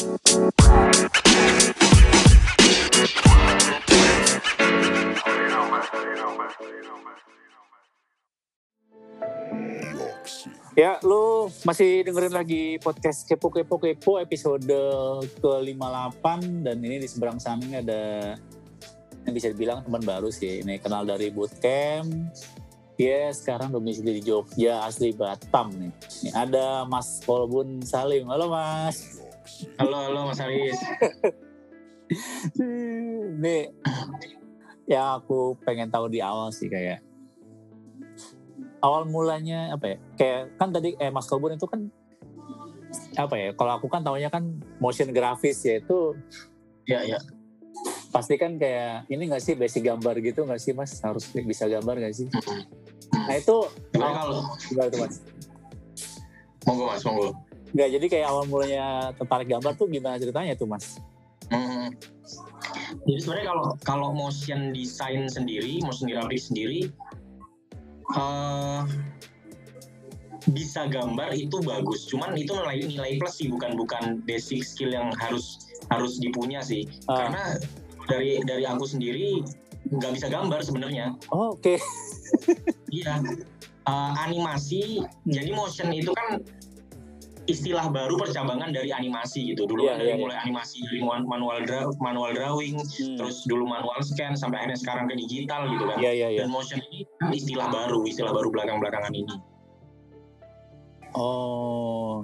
[0.00, 0.08] Ya,
[11.04, 14.64] lu masih dengerin lagi podcast Kepo Kepo Kepo episode
[15.44, 16.24] ke-58
[16.64, 18.32] dan ini di seberang sana ini ada
[19.28, 20.64] yang bisa dibilang teman baru sih.
[20.64, 22.08] Ini kenal dari bootcamp.
[22.96, 25.92] Dia sekarang domisili di Jogja, asli Batam nih.
[26.24, 28.24] Ini ada Mas Polbun Salim.
[28.32, 29.19] Halo Mas.
[29.76, 30.78] Halo, halo Mas Aris.
[33.36, 33.70] Nih,
[34.84, 37.02] ya aku pengen tahu di awal sih kayak
[38.80, 39.96] awal mulanya apa ya?
[40.16, 41.86] Kayak kan tadi eh Mas Kobun itu kan
[43.16, 43.48] apa ya?
[43.52, 44.46] Kalau aku kan tahunya kan
[44.78, 46.14] motion grafis ya itu
[46.84, 47.22] Ya, ya.
[48.10, 50.98] pasti kan kayak ini nggak sih basic gambar gitu nggak sih Mas?
[50.98, 52.26] Harus bisa gambar nggak sih?
[53.20, 53.56] Nah itu
[53.94, 54.40] awal- kalau?
[54.64, 55.14] Gimana tuh Mas?
[56.66, 57.30] Monggo Mas, monggo.
[57.70, 60.98] Nggak jadi kayak awal mulanya tertarik gambar tuh gimana ceritanya tuh Mas
[61.50, 61.90] Hmm.
[63.10, 66.86] Jadi sebenarnya kalau kalau motion design sendiri, motion graphic sendiri,
[68.14, 68.80] eh
[70.54, 72.06] bisa gambar itu bagus.
[72.06, 76.86] Cuman itu nilai nilai plus sih, bukan bukan basic skill yang harus harus dipunya sih.
[77.10, 77.26] Ah.
[77.26, 77.42] Karena
[78.06, 79.42] dari dari aku sendiri
[79.90, 81.18] nggak bisa gambar sebenarnya.
[81.34, 81.74] oh, oke
[82.94, 83.18] Iya.
[83.90, 86.38] Eh, animasi, jadi motion itu kan
[87.50, 89.66] istilah baru percabangan dari animasi gitu.
[89.66, 90.22] Dulu kan dari iya, iya.
[90.22, 93.16] mulai animasi dari man- manual dra- manual drawing, Hmm.
[93.18, 95.96] terus dulu manual scan sampai akhirnya sekarang ke digital gitu kan.
[95.98, 97.02] iya iya iya Dan motion ini
[97.34, 99.34] istilah baru, istilah baru belakang-belakangan ini.
[101.12, 102.22] oh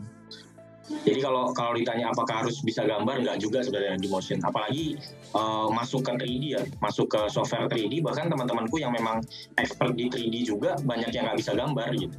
[0.87, 4.39] Jadi kalau kalau ditanya apakah harus bisa gambar, nggak juga sebenarnya di motion.
[4.39, 4.95] Apalagi
[5.35, 7.99] eh, masuk ke 3D ya, masuk ke software 3D.
[7.99, 9.19] Bahkan teman-temanku yang memang
[9.59, 12.19] expert di 3D juga banyak yang nggak bisa gambar gitu.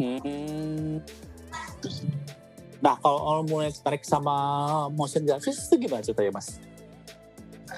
[0.00, 1.04] Hmm.
[2.80, 4.36] Nah, kalau mulai tertarik sama
[4.92, 6.60] motion graphics itu gimana ceritanya, Mas?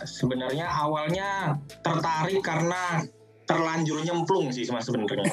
[0.04, 3.02] sebenarnya awalnya tertarik karena
[3.48, 5.24] terlanjur nyemplung sih mas sebenarnya.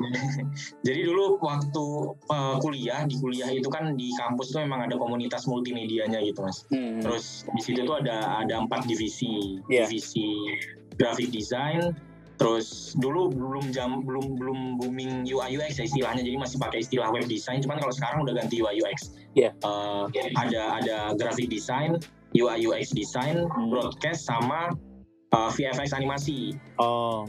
[0.86, 1.84] Jadi dulu waktu
[2.32, 6.64] uh, kuliah di kuliah itu kan di kampus tuh memang ada komunitas multimedianya gitu mas.
[6.72, 7.00] Hmm.
[7.04, 9.88] Terus di situ tuh ada ada empat divisi, Iya.
[9.88, 10.56] divisi
[10.96, 11.92] graphic design.
[12.40, 17.12] Terus dulu belum jam belum belum booming UI UX ya istilahnya, jadi masih pakai istilah
[17.12, 17.60] web design.
[17.60, 19.12] Cuman kalau sekarang udah ganti UI UX.
[19.36, 19.52] Iya.
[19.60, 20.08] Uh,
[20.40, 22.00] ada ada graphic design,
[22.32, 23.68] UI UX design, Hmm.
[23.68, 24.72] broadcast sama
[25.36, 26.56] uh, VFX animasi.
[26.80, 27.28] Oh,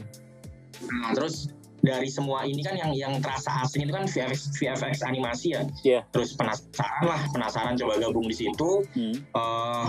[0.90, 1.46] Nah, terus
[1.82, 5.62] dari semua ini kan yang yang terasa asing itu kan VFX, VFX animasi ya.
[5.82, 6.00] Iya.
[6.14, 8.86] Terus penasaran lah, penasaran coba gabung di situ.
[8.94, 9.14] hmm.
[9.18, 9.86] eh,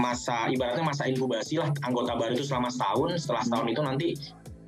[0.00, 3.20] masa ibaratnya masa inkubasi lah anggota baru itu selama setahun.
[3.20, 4.08] Setelah setahun itu nanti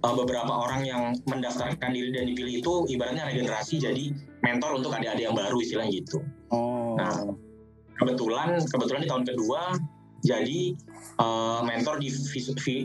[0.06, 4.14] eh, beberapa orang yang mendaftarkan diri dan dipilih itu ibaratnya regenerasi jadi
[4.46, 6.22] mentor untuk adik-adik yang baru istilahnya gitu.
[6.54, 7.34] oh, Nah,
[7.98, 9.60] kebetulan kebetulan di tahun kedua
[10.22, 10.60] jadi
[11.18, 12.08] eh, mentor di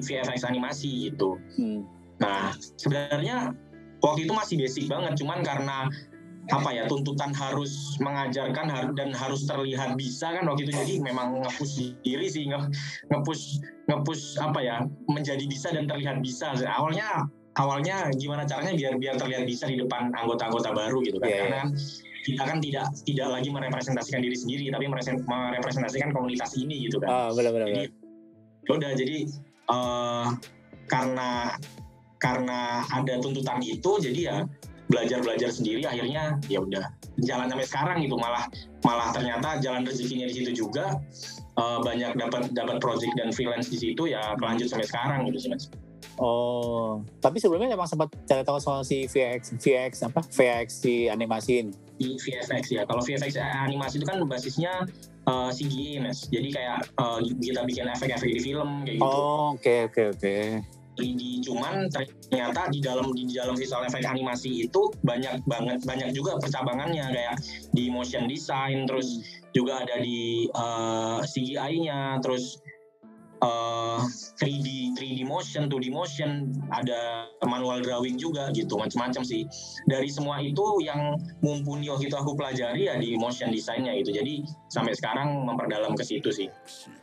[0.02, 1.38] VFX animasi gitu.
[1.58, 1.86] Hmm.
[2.22, 3.54] Nah, sebenarnya
[4.02, 5.90] waktu itu masih basic banget, cuman karena
[6.52, 11.96] apa ya tuntutan harus mengajarkan dan harus terlihat bisa kan waktu itu jadi memang ngepush
[12.04, 12.60] diri sih nge
[13.08, 14.76] ngepush ngepush apa ya
[15.08, 17.26] menjadi bisa dan terlihat bisa awalnya
[17.56, 21.44] awalnya gimana caranya biar biar terlihat bisa di depan anggota-anggota baru gitu kan Iya, iya.
[21.48, 21.62] karena
[22.22, 24.86] kita kan tidak tidak lagi merepresentasikan diri sendiri tapi
[25.26, 27.68] merepresentasikan komunitas ini gitu kan ah, benar-benar.
[27.72, 27.84] jadi
[28.62, 29.18] ya udah jadi
[29.72, 30.28] eh,
[30.86, 31.30] karena
[32.22, 34.38] karena ada tuntutan itu jadi ya
[34.92, 36.84] belajar belajar sendiri akhirnya ya udah
[37.24, 38.44] jalan sampai sekarang gitu malah
[38.84, 41.00] malah ternyata jalan rezekinya di situ juga
[41.56, 45.52] eh, banyak dapat dapat project dan freelance di situ ya kelanjut sampai sekarang gitu sih
[45.52, 45.72] mas
[46.22, 50.22] Oh, tapi sebelumnya emang sempat cari tahu soal si VX, VX apa?
[50.22, 51.74] VX si animasi ini.
[51.98, 54.86] VFX ya kalau VFX animasi itu kan basisnya
[55.26, 59.76] eh, CGI mas jadi kayak eh, kita bikin efek-efek di film kayak gitu Oh, oke
[59.90, 60.36] oke oke.
[61.02, 66.38] 3D cuman ternyata di dalam di dalam visual effect animasi itu banyak banget banyak juga
[66.38, 67.10] percabangannya.
[67.10, 67.36] Kayak
[67.74, 72.62] di motion design terus juga ada di eh, CGI-nya terus
[73.42, 74.00] eh,
[74.38, 78.78] 3D 3D motion 2D motion ada manual drawing juga gitu.
[78.78, 79.50] Macam-macam sih.
[79.90, 84.46] Dari semua itu yang mumpuni waktu itu aku pelajari ya di motion design-nya gitu jadi
[84.70, 86.48] sampai sekarang memperdalam ke situ sih.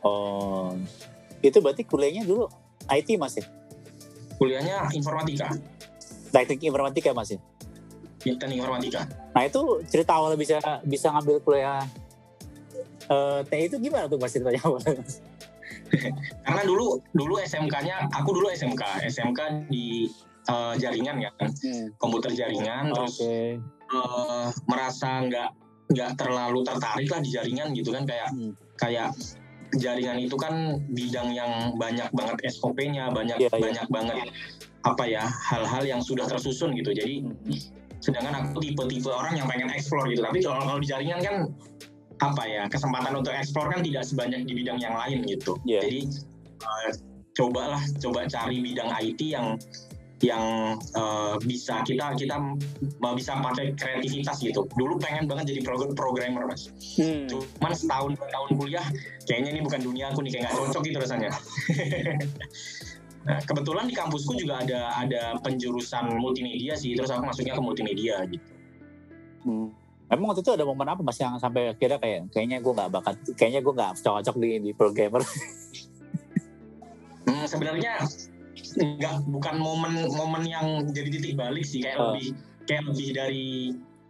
[0.01, 0.73] Oh,
[1.43, 2.47] itu berarti kuliahnya dulu
[2.89, 3.58] IT mas ya?
[4.39, 5.51] Kuliahnya informatika
[6.29, 7.39] Teknik informatika mas ya?
[8.19, 11.83] teknik informatika Nah itu cerita awal bisa bisa ngambil kuliah
[13.09, 14.85] eh TI itu gimana tuh mas ceritanya mas?
[16.45, 20.05] karena dulu dulu SMK-nya aku dulu SMK SMK di
[20.45, 21.89] eh, jaringan ya kan Hmm.
[21.97, 23.57] komputer jaringan terus Oke.
[23.89, 25.49] eh, merasa nggak
[25.89, 28.53] nggak terlalu tertarik lah di jaringan gitu kan kayak hmm.
[28.77, 29.09] kayak
[29.77, 33.61] jaringan itu kan bidang yang banyak banget SOP-nya, banyak yeah, iya.
[33.61, 34.17] banyak banget
[34.87, 36.95] apa ya hal-hal yang sudah tersusun gitu.
[36.95, 37.27] Jadi
[37.99, 40.23] sedangkan aku tipe-tipe orang yang pengen explore gitu.
[40.23, 41.35] Tapi kalau kalau di jaringan kan
[42.19, 45.59] apa ya kesempatan untuk explore kan tidak sebanyak di bidang yang lain gitu.
[45.67, 45.85] Yeah.
[45.85, 46.09] Jadi
[46.63, 46.89] uh,
[47.37, 49.55] cobalah coba cari bidang IT yang
[50.19, 52.35] yang uh, bisa kita kita
[53.15, 54.67] bisa pakai kreativitas gitu.
[54.75, 55.61] Dulu pengen banget jadi
[55.95, 56.71] programmer mas.
[56.99, 57.27] Hmm.
[57.31, 58.85] Cuman setahun dua tahun kuliah,
[59.23, 61.31] kayaknya ini bukan dunia aku nih kayak gak cocok gitu rasanya.
[63.27, 68.15] nah, kebetulan di kampusku juga ada ada penjurusan multimedia sih, terus aku masuknya ke multimedia
[68.27, 68.47] gitu.
[69.47, 69.71] Hmm.
[70.09, 73.15] Emang waktu itu ada momen apa mas yang sampai kira kayak kayaknya gue nggak bakat,
[73.37, 75.21] kayaknya gue nggak cocok di, di programmer.
[77.29, 78.01] hmm, sebenarnya
[78.77, 82.13] enggak bukan momen-momen yang jadi titik balik sih kayak uh.
[82.13, 82.37] lebih
[82.69, 83.47] kayak lebih dari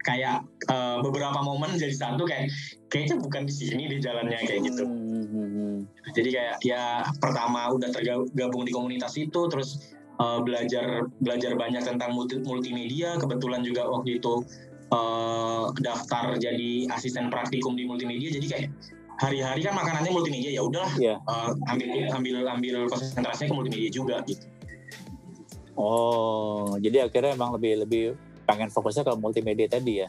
[0.00, 2.48] kayak uh, beberapa momen jadi satu kayak
[2.88, 4.84] kayaknya bukan di sini di jalannya kayak gitu.
[4.84, 5.84] Hmm.
[6.16, 12.16] Jadi kayak ya pertama udah tergabung di komunitas itu terus uh, belajar belajar banyak tentang
[12.16, 14.44] multi, multimedia kebetulan juga waktu itu
[14.92, 18.68] uh, daftar jadi asisten praktikum di multimedia jadi kayak
[19.20, 21.20] hari-hari kan makanannya multimedia ya udahlah yeah.
[21.28, 24.48] uh, ambil ambil ambil konsentrasinya ke multimedia juga gitu.
[25.76, 28.04] Oh, jadi akhirnya emang lebih lebih
[28.48, 30.08] pengen fokusnya ke multimedia tadi ya?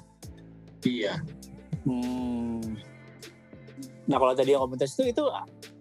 [0.83, 1.13] Iya.
[1.83, 2.75] Hmm.
[4.07, 5.23] Nah kalau tadi yang komunitas itu itu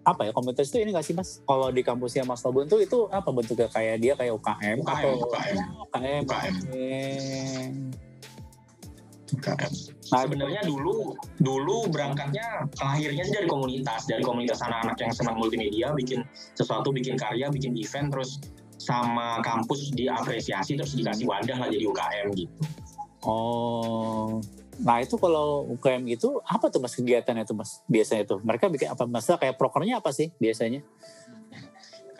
[0.01, 1.39] apa ya komunitas itu ini nggak sih mas?
[1.43, 5.11] Kalau di kampusnya Mas Tobun tuh itu apa bentuknya kayak dia kayak UKM, UKM atau
[5.27, 5.57] UKM
[5.87, 6.53] UKM, UKM.
[6.69, 8.10] UKM.
[9.35, 9.71] UKM.
[10.11, 16.27] Nah sebenarnya dulu dulu berangkatnya lahirnya dari komunitas dari komunitas anak-anak yang senang multimedia bikin
[16.55, 18.43] sesuatu bikin karya bikin event terus
[18.81, 22.53] sama kampus diapresiasi terus dikasih wadah lah jadi UKM gitu.
[23.21, 24.41] Oh,
[24.81, 28.89] nah itu kalau UKM itu apa tuh mas kegiatannya tuh mas biasanya tuh mereka bikin
[28.89, 30.81] apa mas kayak prokernya apa sih biasanya?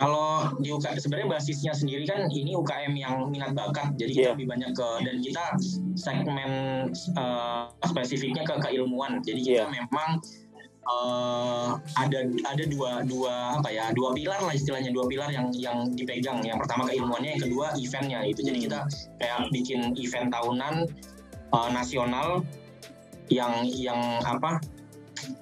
[0.01, 4.33] Kalau di UKM sebenarnya basisnya sendiri kan ini UKM yang minat bakat, jadi kita yeah.
[4.33, 5.43] lebih banyak ke dan kita
[5.93, 6.51] segmen
[7.21, 9.21] uh, spesifiknya ke keilmuan.
[9.21, 9.69] Jadi kita yeah.
[9.69, 10.17] memang
[10.89, 15.93] uh, ada ada dua dua apa ya dua pilar lah istilahnya dua pilar yang yang
[15.93, 16.41] dipegang.
[16.41, 18.41] Yang pertama keilmuannya, yang kedua eventnya itu.
[18.41, 18.79] Jadi kita
[19.21, 20.89] kayak bikin event tahunan
[21.53, 22.41] uh, nasional
[23.29, 24.57] yang yang apa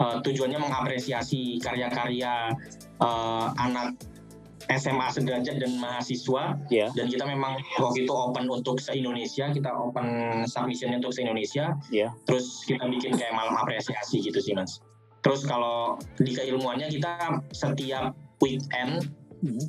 [0.04, 2.52] uh, tujuannya mengapresiasi karya-karya
[3.00, 3.96] uh, anak
[4.70, 6.94] SMA sederajat dan mahasiswa yeah.
[6.94, 10.06] dan kita memang waktu itu open untuk se Indonesia kita open
[10.46, 12.14] submissionnya untuk se Indonesia yeah.
[12.30, 14.78] terus kita bikin kayak malam apresiasi gitu sih mas
[15.26, 18.14] terus kalau di keilmuannya kita setiap
[18.46, 19.10] weekend
[19.42, 19.66] hmm.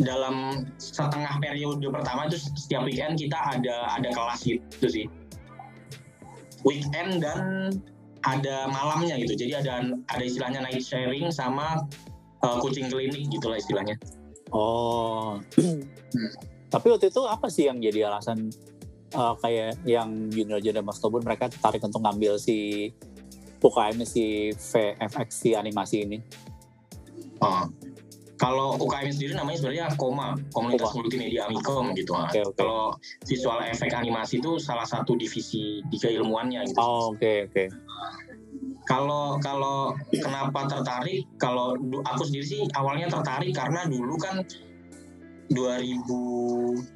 [0.00, 5.06] dalam setengah periode pertama itu setiap weekend kita ada ada kelas gitu sih
[6.64, 7.76] weekend dan
[8.24, 11.84] ada malamnya gitu jadi ada ada istilahnya night sharing sama
[12.40, 13.96] uh, kucing klinik gitulah istilahnya
[14.50, 15.38] Oh.
[16.72, 18.50] Tapi waktu itu apa sih yang jadi alasan
[19.14, 22.90] uh, kayak yang junior-junior Mas Tobun mereka tertarik untuk ngambil si
[23.60, 26.18] UKM si VFX si animasi ini?
[27.42, 27.66] Oh.
[28.40, 30.96] Kalau UKM sendiri namanya sebenarnya Koma, Komunitas.
[30.96, 32.16] Multimedia Amikom gitu.
[32.16, 32.56] Okay, okay.
[32.56, 32.96] Kalau
[33.28, 36.80] visual efek animasi itu salah satu divisi di keilmuannya gitu.
[36.80, 37.68] Oh, oke okay, oke.
[37.68, 38.29] Okay
[38.88, 41.26] kalau kalau kenapa tertarik?
[41.36, 44.44] Kalau aku sendiri sih awalnya tertarik karena dulu kan
[45.50, 46.94] 2013-14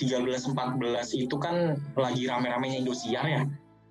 [1.19, 3.43] itu kan lagi rame-ramenya Indosiar ya.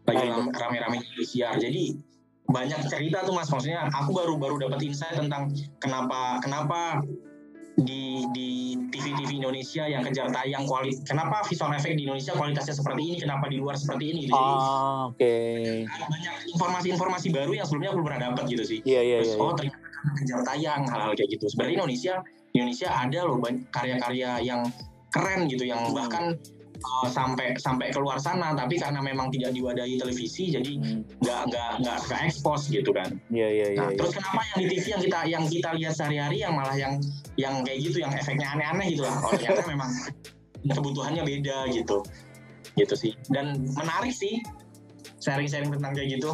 [0.07, 1.59] Lagi rame-ramenya Indosiar.
[1.59, 1.99] Jadi
[2.47, 3.51] banyak cerita tuh mas.
[3.51, 5.51] Maksudnya aku baru baru dapat insight tentang
[5.83, 7.03] kenapa kenapa
[7.79, 8.72] di di
[9.13, 13.45] TV-TV Indonesia yang kejar tayang kualitas kenapa visual effect di Indonesia kualitasnya seperti ini kenapa
[13.45, 14.33] di luar seperti ini gitu.
[14.33, 15.21] Oh, oke.
[15.21, 15.85] Okay.
[15.85, 18.79] banyak informasi-informasi baru yang sebelumnya aku belum pernah dapat gitu sih.
[18.81, 19.35] Iya, iya, iya.
[19.37, 19.77] Oh, ternyata
[20.17, 21.45] kejar tayang hal-hal kayak gitu.
[21.53, 22.13] Sebenarnya Indonesia
[22.53, 23.37] Indonesia ada loh
[23.69, 24.61] karya-karya yang
[25.13, 25.93] keren gitu yang hmm.
[25.93, 26.23] bahkan
[26.83, 31.23] uh, sampai sampai keluar sana tapi karena memang tidak diwadahi televisi jadi hmm.
[31.23, 31.49] nggak hmm.
[31.49, 33.97] nggak nggak ke ekspos gitu kan iya iya iya nah, ya.
[33.97, 36.93] terus kenapa yang di TV yang kita yang kita lihat sehari-hari yang malah yang
[37.39, 39.91] yang kayak gitu yang efeknya aneh-aneh gitu lah oh ternyata memang
[40.63, 41.97] kebutuhannya beda gitu
[42.73, 44.39] gitu sih dan menarik sih
[45.19, 46.31] sharing-sharing tentang kayak gitu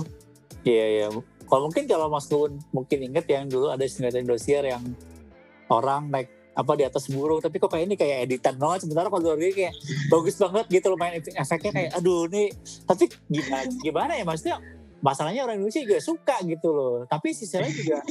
[0.66, 1.08] iya iya
[1.50, 4.86] kalau mungkin kalau Mas Kun mungkin inget yang dulu ada sinetron Indosiar yang
[5.70, 8.86] orang naik apa di atas burung tapi kok kayak ini kayak editan banget.
[8.88, 9.74] Sementara kalau luar kayak
[10.10, 12.52] bagus banget gitu loh main efeknya kayak aduh nih
[12.84, 14.56] tapi gimana gimana ya maksudnya
[15.00, 16.96] masalahnya orang Indonesia juga suka gitu loh.
[17.06, 18.04] Tapi sisanya juga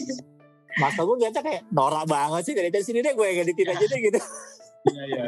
[0.79, 2.55] Mas gue ngeliatnya kayak norak banget sih.
[2.55, 4.21] Dari sini deh gue yang editin aja deh gitu.
[4.89, 5.25] Iya iya.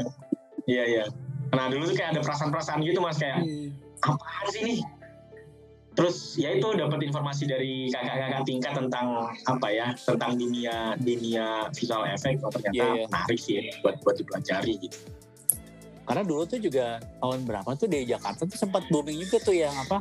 [0.69, 1.05] Iya iya.
[1.51, 3.75] Nah dulu tuh kayak ada perasaan-perasaan gitu mas kayak hmm.
[4.07, 4.79] apaan sih nih
[6.01, 12.09] terus ya itu dapat informasi dari kakak-kakak tingkat tentang apa ya tentang dunia dunia visual
[12.09, 12.41] effect.
[12.41, 13.09] Oh ternyata yeah, yeah.
[13.13, 14.97] menarik sih buat buat dipelajari gitu.
[16.09, 19.77] Karena dulu tuh juga tahun berapa tuh di Jakarta tuh sempat booming juga tuh yang
[19.77, 20.01] apa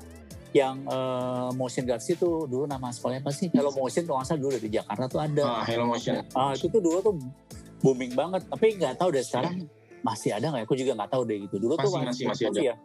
[0.56, 3.52] yang uh, motion graphics itu dulu nama sekolahnya apa sih?
[3.52, 5.44] Hello Motion kalau nggak salah dulu di Jakarta tuh ada.
[5.46, 6.24] Ah, Hello Motion.
[6.32, 7.14] Ah itu tuh dulu tuh
[7.84, 8.48] booming banget.
[8.48, 9.68] Tapi nggak tahu deh sekarang
[10.00, 10.66] masih ada nggak ya?
[10.66, 11.56] aku juga nggak tahu deh gitu.
[11.60, 12.62] Dulu masih, tuh masih masih, masih ada.
[12.64, 12.76] ya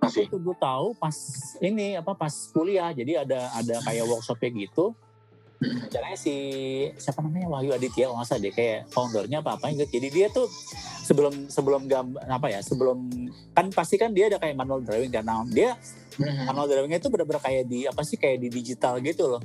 [0.00, 0.24] masih.
[0.26, 1.16] Itu gue tahu pas
[1.60, 2.90] ini apa pas kuliah.
[2.90, 4.96] Jadi ada ada kayak workshopnya gitu.
[5.92, 6.34] Caranya si
[6.96, 10.00] siapa namanya Wahyu Aditya nggak usah deh kayak foundernya apa apa gitu.
[10.00, 10.48] Jadi dia tuh
[11.04, 13.12] sebelum sebelum gambar apa ya sebelum
[13.52, 15.12] kan pasti kan dia ada kayak manual drawing.
[15.12, 15.76] Nah, dia
[16.16, 16.48] mm-hmm.
[16.48, 19.42] manual drawingnya itu benar-benar kayak di apa sih kayak di digital gitu loh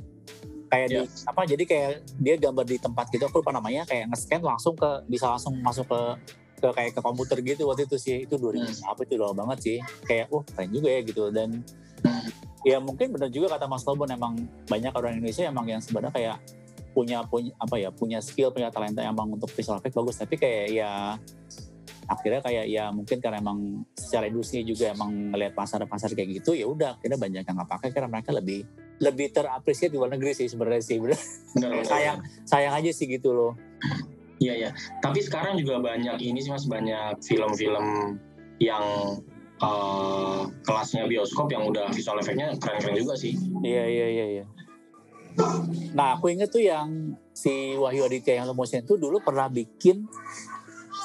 [0.66, 1.04] kayak yeah.
[1.06, 1.30] di ya.
[1.30, 4.90] apa jadi kayak dia gambar di tempat gitu aku lupa namanya kayak nge-scan langsung ke
[5.06, 6.00] bisa langsung masuk ke
[6.66, 8.90] ke kayak ke komputer gitu waktu itu sih itu 2000 hmm.
[8.90, 11.62] apa itu lama banget sih kayak oh keren juga ya gitu dan
[12.02, 12.28] hmm.
[12.66, 14.34] ya mungkin benar juga kata Mas Lobon emang
[14.66, 16.36] banyak orang Indonesia emang yang sebenarnya kayak
[16.96, 20.72] punya punya apa ya punya skill punya talenta emang untuk visual effect bagus tapi kayak
[20.72, 21.20] ya
[22.06, 26.64] akhirnya kayak ya mungkin karena emang secara industri juga emang ngelihat pasar-pasar kayak gitu ya
[26.64, 28.62] udah akhirnya banyak yang nggak pakai karena mereka lebih
[29.02, 31.84] lebih terapresiasi di luar negeri sih sebenarnya sih bener.
[31.84, 33.52] sayang sayang aja sih gitu loh
[34.36, 34.70] Iya ya.
[35.00, 38.16] Tapi sekarang juga banyak ini sih mas banyak film-film
[38.60, 38.84] yang
[39.60, 43.32] uh, kelasnya bioskop yang udah visual efeknya keren-keren juga sih.
[43.64, 44.26] Iya iya iya.
[44.40, 44.44] iya.
[45.92, 50.08] Nah aku inget tuh yang si Wahyu Aditya yang Motion itu dulu pernah bikin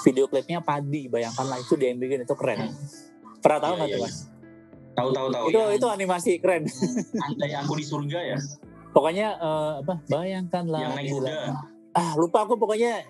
[0.07, 1.11] video klipnya Padi.
[1.11, 2.71] Bayangkanlah itu dia yang bikin itu keren.
[2.71, 2.75] Hmm.
[3.43, 4.07] Pernah tahu iya, nggak iya, tuh iya.
[4.07, 4.17] mas?
[4.91, 5.45] Tahu tahu tahu.
[5.51, 5.71] Itu yang...
[5.75, 6.63] itu animasi keren.
[7.27, 8.37] Andai aku di surga ya.
[8.91, 10.03] Pokoknya uh, apa?
[10.11, 10.79] Bayangkanlah.
[10.79, 11.35] Yang naik kuda.
[11.91, 13.03] Ah lupa aku pokoknya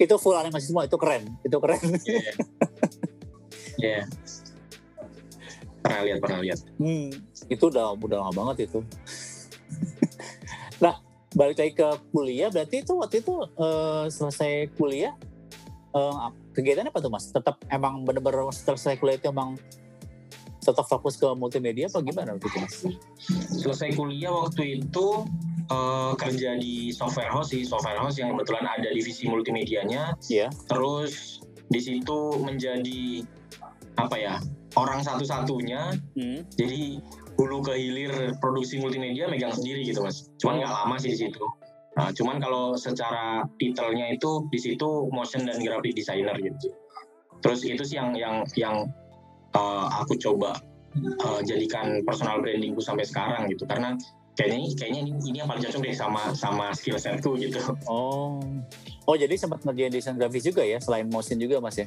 [0.00, 2.34] itu full animasi semua itu keren itu keren yeah.
[3.76, 4.04] yeah.
[5.84, 7.12] pernah lihat pernah lihat hmm,
[7.52, 8.80] itu udah udah lama banget itu
[10.84, 10.96] nah
[11.36, 15.12] balik lagi ke kuliah berarti itu waktu itu uh, selesai kuliah
[15.92, 19.60] uh, kegiatannya apa tuh mas tetap emang bener-bener selesai kuliah itu emang
[20.70, 22.76] tetap fokus ke multimedia apa gimana waktu itu mas?
[23.58, 25.26] Selesai kuliah waktu itu
[25.70, 30.50] uh, kerja di software house sih software house yang kebetulan ada divisi multimedianya yeah.
[30.66, 33.22] terus di situ menjadi
[33.94, 34.34] apa ya
[34.74, 36.42] orang satu-satunya hmm.
[36.58, 36.98] jadi
[37.38, 38.12] hulu ke hilir
[38.42, 41.44] produksi multimedia megang sendiri gitu mas cuman nggak lama sih di situ
[41.96, 46.74] nah, cuman kalau secara titelnya itu di situ motion dan graphic designer gitu
[47.40, 48.84] terus itu sih yang yang yang
[49.54, 50.58] uh, aku coba
[51.22, 53.94] uh, jadikan personal brandingku sampai sekarang gitu karena
[54.38, 57.60] kayaknya kayaknya ini, ini yang paling cocok deh sama sama skill setku gitu.
[57.90, 58.40] Oh,
[59.04, 61.86] oh jadi sempat ngerjain desain grafis juga ya selain motion juga mas ya?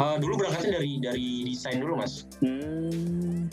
[0.00, 2.24] Uh, dulu berangkatnya dari dari desain dulu mas.
[2.40, 3.48] Hmm.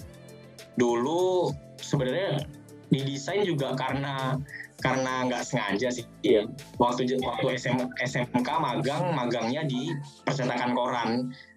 [0.77, 1.51] Dulu
[1.81, 2.45] sebenarnya
[2.87, 4.39] di desain juga karena
[4.81, 6.05] karena nggak sengaja sih.
[6.21, 6.45] Iya.
[6.77, 11.09] Waktu waktu SM, SMK magang magangnya di percetakan koran.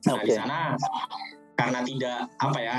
[0.08, 0.24] Nah okay.
[0.24, 0.58] di sana
[1.60, 2.74] karena tidak apa ya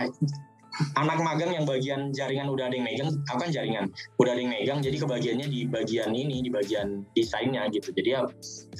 [0.97, 3.85] anak magang yang bagian jaringan udah ada yang megang, aku kan jaringan
[4.17, 7.91] udah ada yang megang, jadi kebagiannya di bagian ini, di bagian desainnya gitu.
[7.91, 8.23] Jadi ya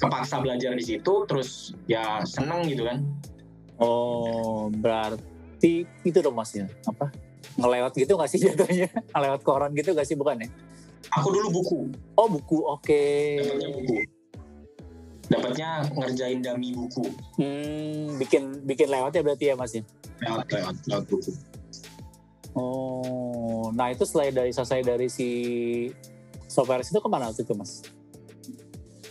[0.00, 3.04] kepaksa belajar di situ, terus ya seneng gitu kan.
[3.76, 6.64] Oh, berarti itu dong mas ya?
[6.88, 7.12] Apa?
[7.60, 8.88] Ngelewat gitu gak sih jatuhnya?
[9.12, 10.48] Ngelewat koran gitu gak sih bukan ya?
[11.18, 11.78] Aku dulu buku.
[12.16, 12.84] Oh buku, oke.
[12.84, 13.42] Okay.
[13.42, 13.96] Dapatnya buku.
[15.32, 17.04] Dapatnya ngerjain dami buku.
[17.40, 19.82] Hmm, bikin bikin lewat ya berarti ya mas ya?
[20.22, 21.30] Lewat, lewat, lewat buku.
[22.52, 25.28] Oh, nah itu selain dari selesai dari si
[26.52, 27.80] software itu ke mana waktu itu mas?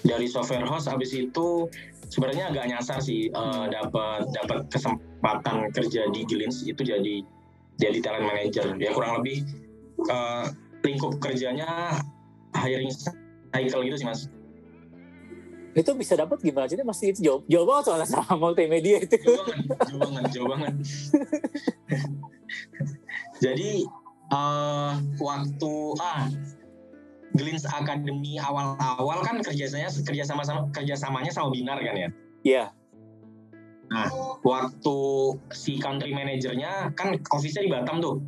[0.05, 1.65] Dari software house habis itu
[2.11, 7.23] sebenarnya agak nyasar sih uh, dapat dapat kesempatan kerja di Gilins itu jadi
[7.79, 9.47] jadi talent manager ya kurang lebih
[10.11, 11.99] uh, lingkup kerjanya
[12.57, 12.91] hiring
[13.51, 14.21] cycle gitu sih mas
[15.71, 19.45] itu bisa dapat gimana sih pasti itu jauh jauh banget soalnya sama multimedia itu jauh
[19.47, 20.73] banget jauh banget jauh banget
[23.41, 23.89] Jadi
[24.29, 26.29] uh, waktu ah
[27.33, 31.97] Glins Academy awal-awal kan kerjasanya kerja sama sama kerjasamanya sama Binar kan ya?
[31.97, 32.09] Iya.
[32.45, 32.67] Yeah.
[33.91, 34.07] Nah,
[34.47, 34.97] waktu
[35.51, 38.23] si country manajernya kan office-nya di Batam tuh.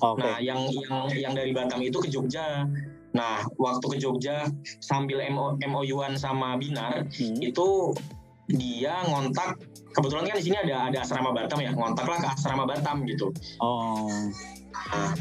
[0.00, 0.22] Okay.
[0.22, 2.68] Nah, yang yang yang dari Batam itu ke Jogja.
[3.14, 4.50] Nah, waktu ke Jogja
[4.82, 7.38] sambil MO, MOU-an sama Binar hmm.
[7.38, 7.94] itu
[8.50, 9.56] dia ngontak
[9.94, 13.32] kebetulan kan di sini ada ada asrama Batam ya ngontaklah ke asrama Batam gitu
[13.64, 14.28] oh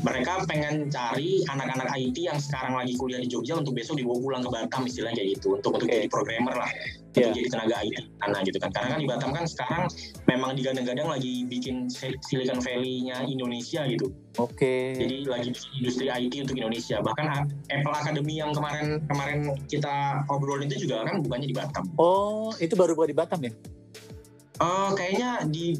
[0.03, 4.41] mereka pengen cari anak-anak IT yang sekarang lagi kuliah di Jogja untuk besok dibawa pulang
[4.43, 6.71] ke Batam istilahnya kayak gitu untuk untuk jadi programmer lah
[7.13, 7.33] untuk yeah.
[7.33, 9.83] jadi tenaga IT karena gitu kan karena kan di Batam kan sekarang
[10.25, 11.87] memang digadang-gadang lagi bikin
[12.25, 14.09] Silicon Valley-nya Indonesia gitu.
[14.41, 14.57] Oke.
[14.57, 14.85] Okay.
[14.97, 20.89] Jadi lagi industri IT untuk Indonesia bahkan Apple Academy yang kemarin kemarin kita obrolin itu
[20.89, 21.85] juga kan bukannya di Batam.
[22.01, 23.53] Oh itu baru buat di Batam ya?
[24.61, 25.73] Uh, kayaknya di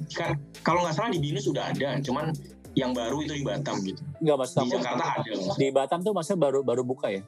[0.65, 2.33] kalau nggak salah di Binus sudah ada, cuman
[2.73, 4.01] yang baru itu di Batam gitu.
[4.21, 4.51] Enggak mas.
[4.57, 5.31] Di Jakarta ada.
[5.57, 7.21] Di Batam tuh masa baru baru buka ya?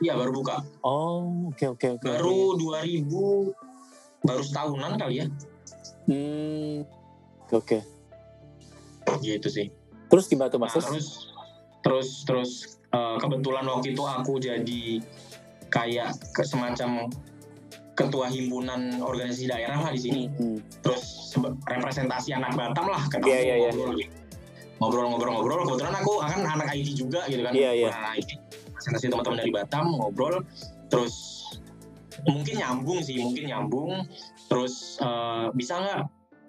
[0.00, 0.62] Iya baru buka.
[0.80, 2.06] Oh oke okay, oke okay, oke.
[2.06, 2.10] Okay.
[2.16, 5.26] Baru 2000 baru setahunan kali ya.
[6.06, 6.86] Hmm
[7.50, 7.66] oke.
[7.66, 7.80] Okay.
[9.20, 9.66] Gitu sih.
[10.10, 10.72] Terus gimana tuh mas?
[10.72, 11.08] Nah, terus
[11.82, 12.50] terus terus
[12.94, 15.02] uh, kebetulan waktu itu aku jadi
[15.70, 17.10] kayak ke semacam
[17.98, 20.22] ketua himpunan organisasi daerah lah di sini.
[20.38, 20.62] Hmm.
[20.80, 21.34] Terus
[21.66, 24.20] representasi anak Batam lah yeah, yeah, yeah
[24.80, 27.90] ngobrol-ngobrol-ngobrol kebetulan aku akan anak IT juga gitu kan iya, iya.
[27.92, 28.30] anak IT
[28.72, 30.40] presentasi teman-teman dari Batam ngobrol
[30.88, 31.44] terus
[32.24, 33.92] mungkin nyambung sih mungkin nyambung
[34.48, 36.00] terus uh, bisa nggak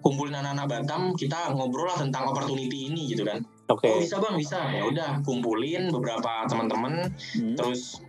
[0.02, 3.88] kumpulin anak-anak Batam kita ngobrol lah tentang opportunity ini gitu kan Oke.
[3.88, 3.94] Okay.
[3.94, 7.08] Oh bisa bang bisa ya udah kumpulin beberapa teman-teman
[7.38, 7.56] hmm.
[7.56, 8.04] terus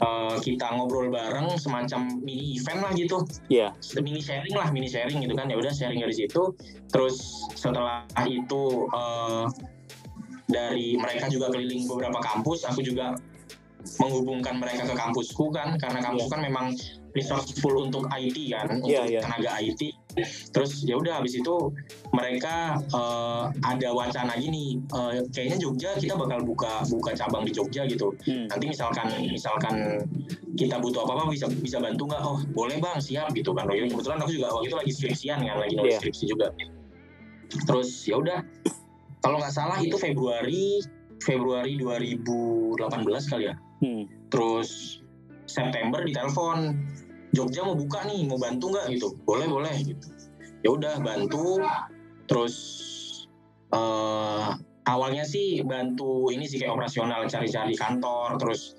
[0.00, 3.24] uh, kita ngobrol bareng semacam mini event lah gitu.
[3.50, 3.74] Iya.
[3.74, 4.02] Yeah.
[4.02, 6.54] Mini sharing lah mini sharing gitu kan ya udah sharing dari situ.
[6.90, 9.46] Terus setelah itu uh,
[10.48, 13.16] dari mereka juga keliling beberapa kampus, aku juga
[14.02, 16.32] menghubungkan mereka ke kampusku kan karena kampus yeah.
[16.34, 16.66] kan memang
[17.16, 19.22] resourceful untuk IT kan untuk yeah, yeah.
[19.24, 19.80] tenaga IT
[20.52, 21.72] terus ya udah habis itu
[22.14, 27.84] mereka uh, ada wacana gini uh, kayaknya Jogja kita bakal buka buka cabang di Jogja
[27.86, 28.48] gitu hmm.
[28.50, 29.74] nanti misalkan misalkan
[30.58, 33.74] kita butuh apa apa bisa bisa bantu nggak oh boleh bang siap gitu kan oh,
[33.74, 36.00] kebetulan aku juga waktu itu lagi skripsian kan lagi nulis yeah.
[36.02, 36.50] skripsi juga
[37.64, 38.38] terus ya udah
[39.22, 40.82] kalau nggak salah itu Februari
[41.22, 44.04] Februari 2018 kali ya hmm.
[44.30, 45.00] terus
[45.48, 46.76] September di telepon
[47.32, 49.08] Jogja mau buka nih mau bantu nggak gitu?
[49.24, 50.08] Boleh boleh gitu.
[50.64, 51.60] Ya udah bantu.
[52.28, 52.54] Terus
[53.72, 54.56] uh,
[54.88, 58.76] awalnya sih bantu ini sih kayak operasional cari-cari kantor terus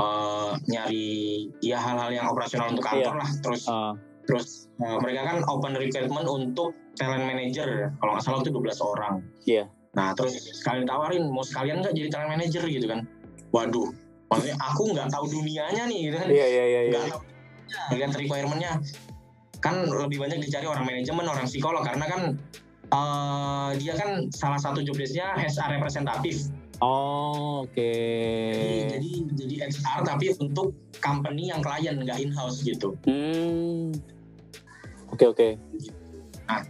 [0.00, 3.22] uh, nyari ya hal-hal yang operasional untuk kantor yeah.
[3.22, 3.30] lah.
[3.44, 3.94] Terus uh.
[4.22, 4.46] terus
[4.78, 7.92] uh, mereka kan open recruitment untuk talent manager.
[8.00, 9.14] Kalau nggak salah itu 12 orang.
[9.44, 9.66] Iya.
[9.66, 9.68] Yeah.
[9.92, 12.64] nah terus sekalian tawarin mau sekalian nggak jadi talent manager?
[12.64, 13.04] gitu kan.
[13.52, 13.92] Waduh
[14.32, 16.28] maksudnya aku nggak tahu dunianya nih gitu kan.
[16.32, 17.00] Iya iya iya, iya.
[17.94, 18.80] Lihat requirementnya
[19.62, 22.22] kan lebih banyak dicari orang manajemen orang psikolog karena kan
[22.90, 26.50] uh, dia kan salah satu job desknya HR representatif
[26.82, 27.78] Oh, oke.
[27.78, 28.90] Okay.
[28.90, 32.98] Jadi, jadi jadi HR tapi untuk company yang klien nggak in house gitu.
[33.06, 33.94] Hmm.
[35.14, 35.38] Oke okay, oke.
[35.38, 35.50] Okay.
[36.50, 36.66] Nah,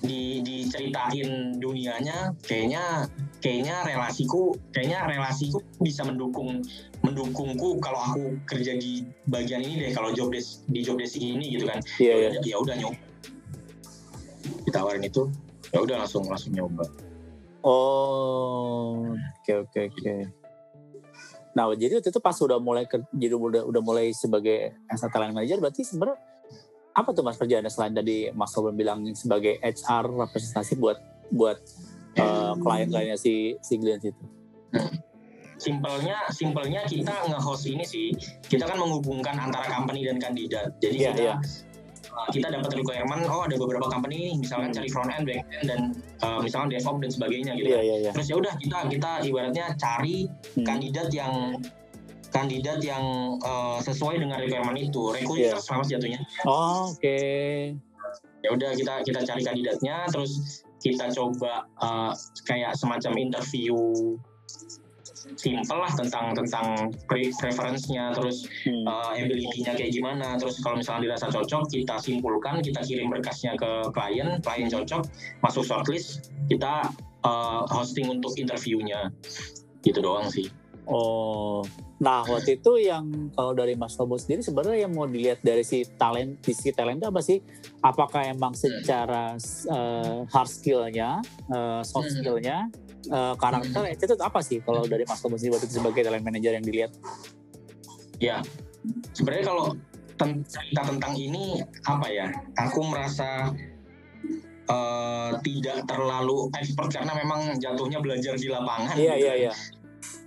[0.00, 3.12] di diceritain dunianya kayaknya
[3.44, 6.64] kayaknya relasiku kayaknya relasiku bisa mendukung
[7.12, 11.52] mendukungku kalau aku kerja di bagian ini deh kalau job desk di job desk ini
[11.52, 12.40] gitu kan yeah, yeah.
[12.40, 12.98] ya udah nyoba
[14.64, 15.28] ditawarin itu
[15.70, 16.88] ya udah langsung langsung nyoba
[17.62, 20.20] oh oke okay, oke okay, oke okay.
[21.52, 25.36] nah jadi waktu itu pas udah mulai ke, jadi udah udah mulai sebagai as talent
[25.36, 26.16] manager berarti sebenarnya
[26.92, 31.00] apa tuh mas kerjaannya selain tadi mas Robin bilang sebagai HR representasi buat
[31.32, 31.56] buat
[32.20, 34.24] uh, klien-kliennya si si Glenn itu?
[35.62, 38.10] Simpelnya, simpelnya kita nge-host ini sih,
[38.50, 40.74] kita kan menghubungkan antara company dan kandidat.
[40.82, 41.38] Jadi yeah, kita yeah.
[42.34, 44.76] kita dapat requirement, oh ada beberapa company misalkan hmm.
[44.82, 45.80] cari front end, back end dan
[46.26, 47.70] uh, misalkan DevOps dan sebagainya gitu.
[47.70, 48.12] Yeah, yeah, yeah.
[48.12, 50.66] Terus ya udah kita kita ibaratnya cari hmm.
[50.66, 51.56] kandidat yang
[52.32, 55.60] kandidat yang uh, sesuai dengan requirement itu recruiter yeah.
[55.60, 57.76] sama jatuhnya oh, oke okay.
[58.40, 62.10] ya udah kita kita cari kandidatnya terus kita coba uh,
[62.48, 63.76] kayak semacam interview
[65.36, 68.84] simple lah tentang tentang preference-nya terus hmm.
[68.84, 73.70] uh, ability-nya kayak gimana terus kalau misalnya dirasa cocok kita simpulkan kita kirim berkasnya ke
[73.92, 75.02] klien klien cocok
[75.44, 76.88] masuk shortlist kita
[77.24, 79.10] uh, hosting untuk interviewnya
[79.82, 80.50] gitu doang sih
[80.82, 81.62] Oh,
[82.02, 85.86] nah waktu itu yang kalau dari Mas Tomo sendiri sebenarnya yang mau dilihat dari si
[85.94, 87.38] talent, di si talent itu apa sih?
[87.86, 89.38] Apakah emang secara
[89.70, 91.22] uh, hard skillnya,
[91.54, 92.16] uh, soft hmm.
[92.18, 92.58] skillnya,
[93.10, 96.92] uh, karakter itu apa sih kalau dari Mas Tomo sendiri sebagai talent manager yang dilihat?
[98.22, 98.38] Ya,
[99.16, 99.74] sebenarnya kalau
[100.46, 102.30] cerita tentang ini apa ya?
[102.70, 103.50] Aku merasa
[104.70, 108.94] uh, tidak terlalu expert karena memang jatuhnya belajar di lapangan.
[108.94, 109.26] Iya gitu.
[109.26, 109.52] iya iya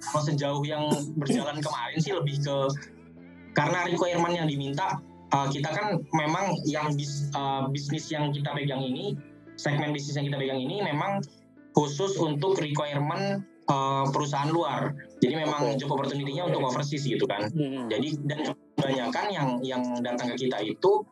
[0.05, 0.88] kalau sejauh yang
[1.19, 2.57] berjalan kemarin sih lebih ke
[3.55, 4.99] karena requirement yang diminta
[5.33, 9.15] uh, kita kan memang yang bis, uh, bisnis yang kita pegang ini
[9.55, 11.23] segmen bisnis yang kita pegang ini memang
[11.75, 14.95] khusus untuk requirement uh, perusahaan luar.
[15.19, 15.77] Jadi memang okay.
[15.83, 17.51] job opportunity-nya untuk overseas gitu kan.
[17.51, 17.91] Hmm.
[17.91, 21.03] Jadi dan kebanyakan yang yang datang ke kita itu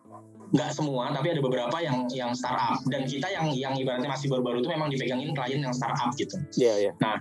[0.53, 4.61] nggak semua tapi ada beberapa yang yang startup dan kita yang yang ibaratnya masih baru-baru
[4.61, 6.37] itu memang dipegangin klien yang startup gitu.
[6.53, 6.85] Iya yeah, iya.
[6.85, 6.93] Yeah.
[7.01, 7.15] Nah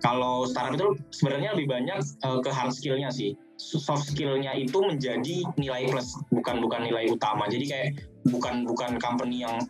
[0.00, 3.36] kalau startup itu sebenarnya lebih banyak uh, ke hard skillnya sih.
[3.60, 7.44] Soft skillnya itu menjadi nilai plus bukan bukan nilai utama.
[7.44, 7.88] Jadi kayak
[8.24, 9.60] bukan bukan company yang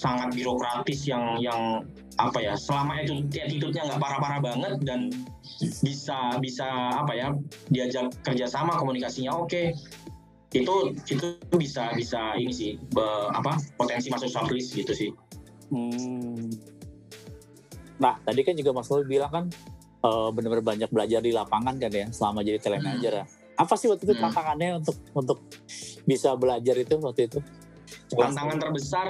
[0.00, 1.84] sangat birokratis yang yang
[2.16, 5.12] apa ya selama itu attitude-nya nggak parah-parah banget dan
[5.60, 6.64] bisa bisa
[6.96, 7.28] apa ya
[7.68, 9.76] diajak kerjasama komunikasinya oke okay,
[10.50, 10.74] itu
[11.06, 15.10] itu bisa bisa ini sih be, apa potensi masuk shortlist gitu sih.
[15.70, 16.50] Hmm.
[18.02, 19.44] Nah tadi kan juga Mas Lul bilang kan
[20.02, 23.24] uh, benar-benar banyak belajar di lapangan kan ya selama jadi talent manager ya.
[23.54, 24.24] Apa sih waktu itu hmm.
[24.26, 25.38] tantangannya untuk untuk
[26.02, 27.38] bisa belajar itu waktu itu?
[28.10, 29.06] Tantangan terbesar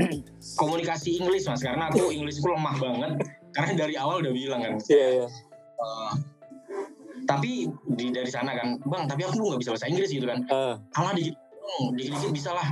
[0.60, 3.12] komunikasi Inggris mas karena aku Inggrisku lemah banget
[3.54, 4.74] karena dari awal udah bilang kan.
[4.86, 5.26] Iya yeah, iya.
[5.26, 5.30] Yeah.
[5.80, 6.12] Uh,
[7.30, 10.74] tapi di dari sana kan bang tapi aku nggak bisa bahasa Inggris gitu kan uh.
[10.98, 11.38] alah dikit
[11.94, 12.66] dikit-dikit bisa lah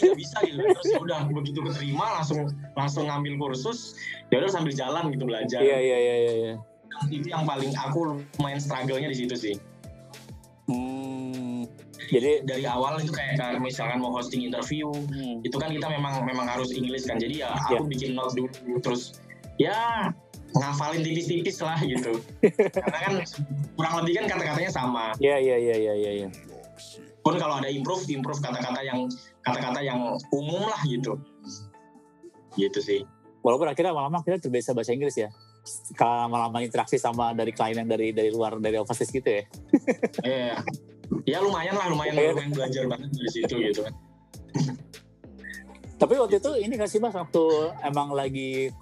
[0.00, 0.72] nggak bisa gitu kan.
[0.72, 4.00] terus ya udah begitu keterima langsung langsung ngambil kursus
[4.32, 6.54] ya udah sambil jalan gitu belajar iya iya iya iya, iya.
[7.12, 9.54] itu yang paling aku main struggle-nya di situ sih.
[12.12, 15.40] Jadi dari awal itu kayak kan misalkan mau hosting interview hmm.
[15.40, 17.88] itu kan kita memang memang harus Inggris kan jadi ya aku yeah.
[17.88, 19.16] bikin note dulu terus
[19.56, 20.12] ya
[20.52, 22.20] ngafalin tipis-tipis lah gitu.
[22.84, 23.14] Karena kan
[23.76, 25.16] kurang lebih kan kata-katanya sama.
[25.16, 26.10] Iya iya iya iya iya.
[26.26, 26.28] Ya.
[27.22, 29.08] Pun kalau ada improve, improve kata-kata yang
[29.46, 31.16] kata-kata yang umum lah gitu.
[32.58, 33.00] Gitu sih.
[33.40, 35.32] Walaupun akhirnya lama-lama kita terbiasa bahasa Inggris ya.
[35.94, 39.42] Kalau lama-lama interaksi sama dari klien yang dari dari luar dari overseas gitu ya.
[40.26, 40.56] Iya.
[41.28, 43.94] Ya lumayan lah, lumayan, lumayan belajar banget dari situ gitu kan.
[46.02, 47.44] Tapi waktu itu ini gak sih mas waktu
[47.86, 48.74] emang lagi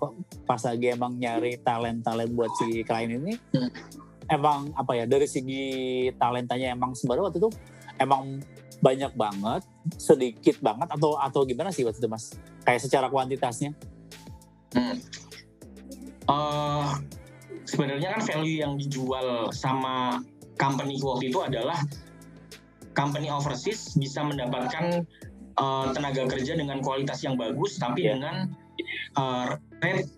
[0.48, 3.70] pas lagi emang nyari talent talent buat si klien ini, hmm.
[4.32, 7.50] emang apa ya dari segi talentanya emang sebenarnya waktu itu
[8.00, 8.40] emang
[8.80, 9.62] banyak banget,
[10.00, 12.32] sedikit banget atau atau gimana sih waktu itu mas?
[12.64, 13.76] Kayak secara kuantitasnya?
[14.72, 14.96] Hmm.
[16.24, 16.96] Uh,
[17.68, 20.24] sebenarnya kan value yang dijual sama
[20.56, 21.76] company waktu itu adalah
[22.94, 25.06] company overseas bisa mendapatkan
[25.60, 28.16] uh, tenaga kerja dengan kualitas yang bagus tapi yeah.
[28.16, 28.34] dengan
[29.18, 30.08] uh, rate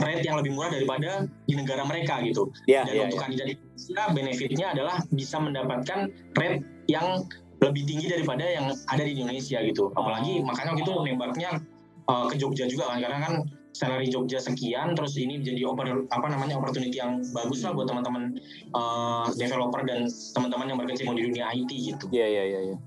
[0.00, 2.48] rate yang lebih murah daripada di negara mereka gitu.
[2.64, 3.24] Yeah, Dan yeah, untuk yeah.
[3.26, 5.98] kandidat Indonesia benefitnya adalah bisa mendapatkan
[6.40, 7.28] rate yang
[7.60, 9.92] lebih tinggi daripada yang ada di Indonesia gitu.
[9.92, 11.60] Apalagi makanya gitu nembaknya
[12.08, 13.34] uh, ke Jogja juga kan karena kan
[13.72, 18.36] salary Jogja sekian terus ini jadi oper, apa namanya opportunity yang bagus lah buat teman-teman
[18.74, 22.04] uh, developer dan teman-teman yang berkecimpung di dunia IT gitu.
[22.10, 22.80] Iya yeah, iya yeah, iya yeah,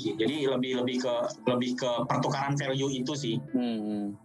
[0.00, 0.12] sih.
[0.16, 1.14] Jadi lebih lebih ke
[1.48, 3.36] lebih ke pertukaran value itu sih.
[3.52, 4.16] Hmm.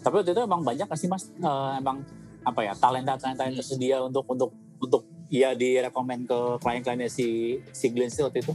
[0.00, 2.04] Tapi waktu itu emang banyak sih mas, uh, emang
[2.40, 7.86] apa ya talenta talenta yang tersedia untuk untuk untuk ya direkomend ke klien-kliennya si si
[7.92, 8.52] Glenn waktu itu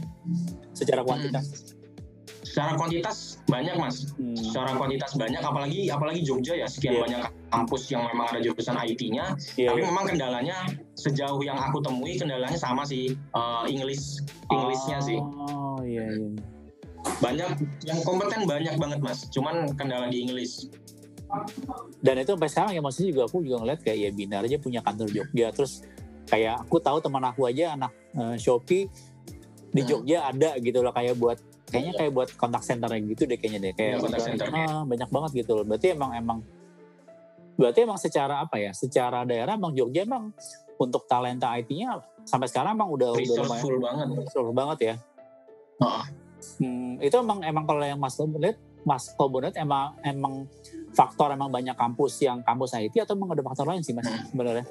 [0.74, 1.72] secara kuantitas.
[1.72, 1.85] Hmm.
[2.56, 4.32] Secara kuantitas banyak mas, hmm.
[4.32, 7.04] secara kuantitas banyak, apalagi apalagi Jogja ya sekian yeah.
[7.04, 9.36] banyak kampus yang memang ada jurusan IT-nya.
[9.60, 9.88] Yeah, Tapi yeah.
[9.92, 10.56] memang kendalanya
[10.96, 15.04] sejauh yang aku temui kendalanya sama sih uh, English Englishnya oh.
[15.04, 15.18] sih
[15.84, 16.28] iya iya.
[17.20, 20.72] Banyak yang kompeten banyak banget mas, cuman kendala di Inggris.
[22.00, 24.80] Dan itu sampai sekarang ya maksudnya juga aku juga ngeliat kayak ya Binar aja punya
[24.80, 25.84] kantor Jogja terus
[26.24, 28.88] kayak aku tahu teman aku aja anak uh, Shopee
[29.76, 29.88] di hmm.
[29.92, 33.72] Jogja ada gitu loh kayak buat kayaknya kayak buat kontak center gitu deh kayaknya deh.
[33.74, 35.64] Kayak ya, center, ah, banyak banget gitu loh.
[35.66, 36.38] Berarti emang emang
[37.56, 40.28] berarti emang secara apa ya secara daerah emang Jogja emang
[40.76, 44.06] untuk talenta IT-nya sampai sekarang emang udah udah lumayan banget.
[44.52, 44.94] banget ya.
[46.60, 50.46] Hmm, itu emang emang kalau yang Mas lihat Mas Kobonet emang emang
[50.94, 54.30] faktor emang banyak kampus yang kampus IT atau emang ada faktor lain sih Mas hmm.
[54.30, 54.64] sebenarnya?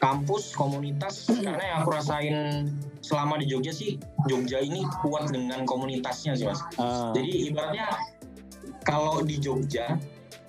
[0.00, 2.36] Kampus, komunitas, karena yang aku rasain
[3.04, 6.64] selama di Jogja sih, Jogja ini kuat dengan komunitasnya sih Mas.
[6.80, 7.12] Uh.
[7.12, 8.00] Jadi ibaratnya
[8.88, 10.00] kalau di Jogja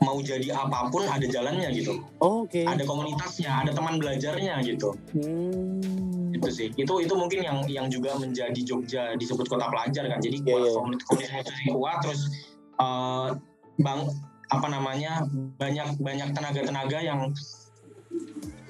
[0.02, 2.00] mau jadi apa pun ada jalannya gitu.
[2.24, 2.64] Oh, Oke.
[2.64, 2.66] Okay.
[2.66, 4.96] Ada komunitasnya, ada teman belajarnya gitu.
[5.12, 6.12] Hmm
[6.42, 10.42] itu sih itu itu mungkin yang yang juga menjadi Jogja disebut kota pelajar kan jadi
[10.42, 10.74] yeah, yeah.
[11.06, 12.22] komunitas kuat terus
[12.82, 13.38] uh,
[13.78, 14.10] bang
[14.52, 15.24] apa namanya
[15.62, 17.30] banyak banyak tenaga tenaga yang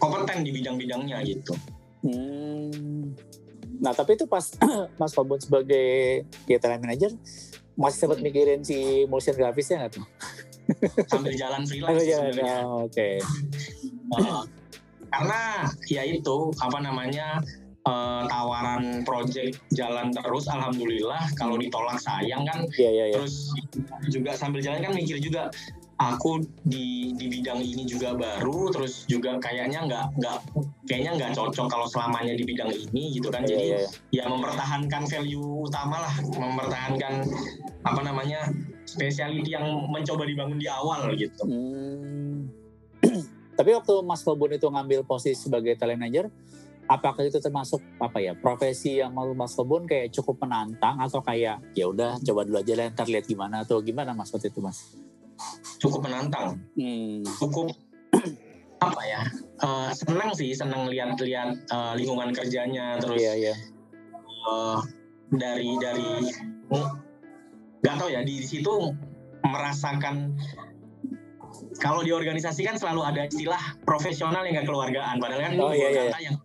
[0.01, 1.53] kompeten di bidang-bidangnya gitu.
[2.01, 3.13] Hmm.
[3.77, 4.49] Nah tapi itu pas
[4.99, 7.13] Mas Kobun sebagai ya talent manager
[7.77, 8.25] masih sempat hmm.
[8.25, 10.05] mikirin si motion grafisnya nggak tuh?
[11.11, 12.01] Sambil jalan freelance.
[12.01, 12.93] Sambil jalan, oh, oke.
[12.93, 13.15] Okay.
[14.11, 14.43] Uh,
[15.07, 17.39] karena ya itu apa namanya
[17.87, 23.15] uh, tawaran project jalan terus alhamdulillah kalau ditolak sayang kan yeah, yeah, yeah.
[23.17, 23.51] terus
[24.11, 25.49] juga sambil jalan kan mikir juga
[26.01, 30.37] aku di di bidang ini juga baru terus juga kayaknya nggak nggak
[30.89, 33.89] kayaknya nggak cocok kalau selamanya di bidang ini gitu kan Iya, jadi iya, iya.
[34.09, 37.13] ya mempertahankan value utama lah mempertahankan
[37.85, 38.49] apa namanya
[38.89, 42.49] speciality yang mencoba dibangun di awal gitu Hmm.
[43.57, 46.25] Tapi waktu Mas Kobun itu ngambil posisi sebagai talent manager,
[46.89, 51.61] apakah itu termasuk apa ya profesi yang mau Mas Kobun kayak cukup menantang atau kayak
[51.77, 54.97] ya udah coba dulu aja lah ntar lihat gimana atau gimana Mas waktu itu Mas?
[55.77, 57.21] Cukup menantang Hmm.
[57.39, 57.73] cukup
[58.86, 59.21] apa ya
[59.62, 63.54] eh, senang sih senang lihat-lihat eh, lingkungan kerjanya terus Iya iya.
[64.49, 64.80] eh,
[65.32, 66.08] dari dari
[67.82, 68.93] nggak tahu ya di, situ
[69.41, 70.38] merasakan
[71.82, 75.89] kalau di organisasi kan selalu ada istilah profesional yang gak keluargaan padahal kan Oh, iya,
[75.89, 76.04] iya.
[76.10, 76.36] kata yang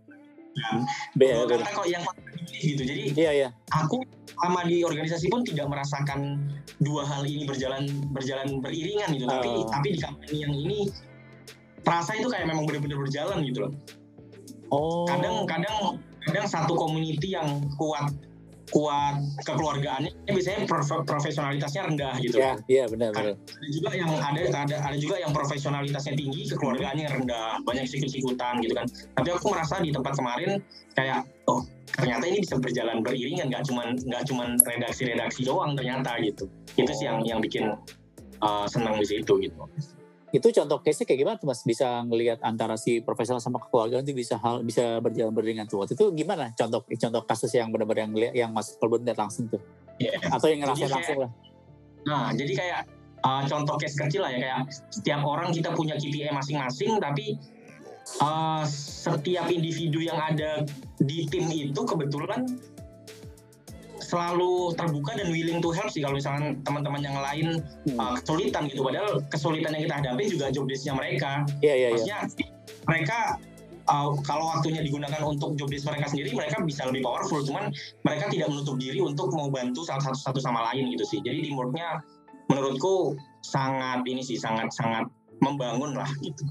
[1.15, 2.03] Be- dua be- kata kok yang
[2.49, 3.49] gitu jadi Iya iya.
[3.69, 4.01] aku
[4.37, 6.45] sama di organisasi pun tidak merasakan
[6.85, 9.65] dua hal ini berjalan berjalan beriringan gitu tapi Oh.
[9.73, 10.79] tapi di company yang ini
[11.81, 13.73] terasa itu kayak memang benar-benar berjalan gitu loh
[14.69, 15.07] Oh.
[15.09, 18.11] kadang kadang kadang satu community yang kuat
[18.75, 22.37] kuat kekeluargaannya biasanya prof- profesionalitasnya rendah gitu.
[22.43, 23.39] Ya, iya benar benar.
[23.39, 28.75] ada juga yang ada ada ada juga yang profesionalitasnya tinggi kekeluargaannya rendah banyak sikut-sikutan gitu
[28.75, 28.87] kan.
[29.15, 30.59] Tapi aku merasa di tempat kemarin
[30.99, 31.63] kayak oh
[31.95, 36.51] ternyata ini bisa berjalan beriringan nggak cuman nggak cuman redaksi-redaksi doang ternyata gitu.
[36.75, 37.71] Itu sih yang yang bikin
[38.43, 39.57] uh, senang di situ gitu
[40.37, 41.65] Itu contoh case-nya kayak gimana tuh Mas?
[41.65, 45.81] Bisa ngelihat antara si profesional sama kekeluargaan itu bisa hal bisa berjalan beriringan tuh.
[45.81, 49.49] Waktu itu gimana contoh contoh kasus yang benar-benar yang ngeliat- yang Mas Kobun lihat langsung
[49.49, 49.65] tuh?
[49.97, 50.21] Iya.
[50.29, 51.31] Atau yang ngerasain kayak- langsung lah?
[52.07, 52.81] Nah, jadi kayak
[53.25, 54.61] uh, contoh case kecil lah ya kayak
[54.93, 57.41] setiap orang kita punya KPI masing-masing tapi
[58.21, 60.63] uh, setiap individu yang ada
[61.01, 62.47] di tim itu kebetulan
[64.07, 67.99] selalu terbuka dan willing to help sih kalau misalnya teman-teman yang lain Hmm.
[67.99, 68.87] uh, kesulitan gitu.
[68.87, 71.43] Padahal kesulitan yang kita hadapi juga job desk-nya mereka.
[71.63, 71.89] Iya iya iya.
[71.91, 72.21] maksudnya
[72.87, 73.19] mereka
[73.91, 77.43] uh, kalau waktunya digunakan untuk job desk mereka sendiri mereka bisa lebih powerful.
[77.43, 77.75] Cuman
[78.07, 81.19] mereka tidak menutup diri untuk mau bantu satu satu, satu sama lain gitu sih.
[81.23, 82.03] Jadi teamworknya
[82.47, 85.11] menurutku sangat ini sih sangat sangat
[85.43, 86.47] membangun lah gitu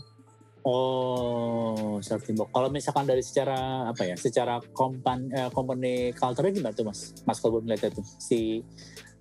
[0.65, 2.49] Oh, seperti Mbok.
[2.49, 7.13] Kalau misalkan dari secara apa ya, secara kompan eh, company culture gimana tuh Mas?
[7.21, 8.65] Mas kalau melihat itu si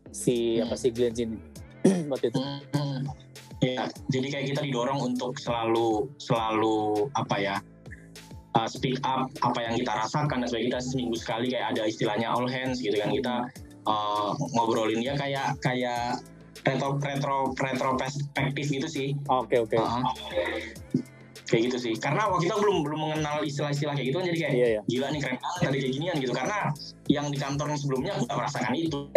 [0.09, 0.65] si Hmm.
[0.65, 1.37] apa sih Glenn ini
[2.13, 2.41] waktu itu?
[2.41, 3.05] Hmm,
[3.61, 7.57] ya jadi kayak kita didorong untuk selalu selalu apa ya
[8.57, 12.29] uh, speak up apa yang kita rasakan dan sebagainya kita seminggu sekali kayak ada istilahnya
[12.33, 13.35] all hands gitu kan kita
[13.85, 16.21] uh, ngobrolin ya kayak kayak
[16.65, 19.77] retro retro retro perspektif gitu sih Oke oke.
[19.77, 20.01] Uh,
[21.49, 21.95] kayak gitu sih.
[22.01, 24.27] Karena waktu kita belum belum mengenal istilah-istilah kayak gitu kan.
[24.29, 24.81] Jadi kayak Iya iya.
[24.89, 26.33] gila nih keren banget ada kayak ginian gitu.
[26.33, 26.59] Karena
[27.11, 29.01] yang di kantor yang sebelumnya aku gak merasakan itu.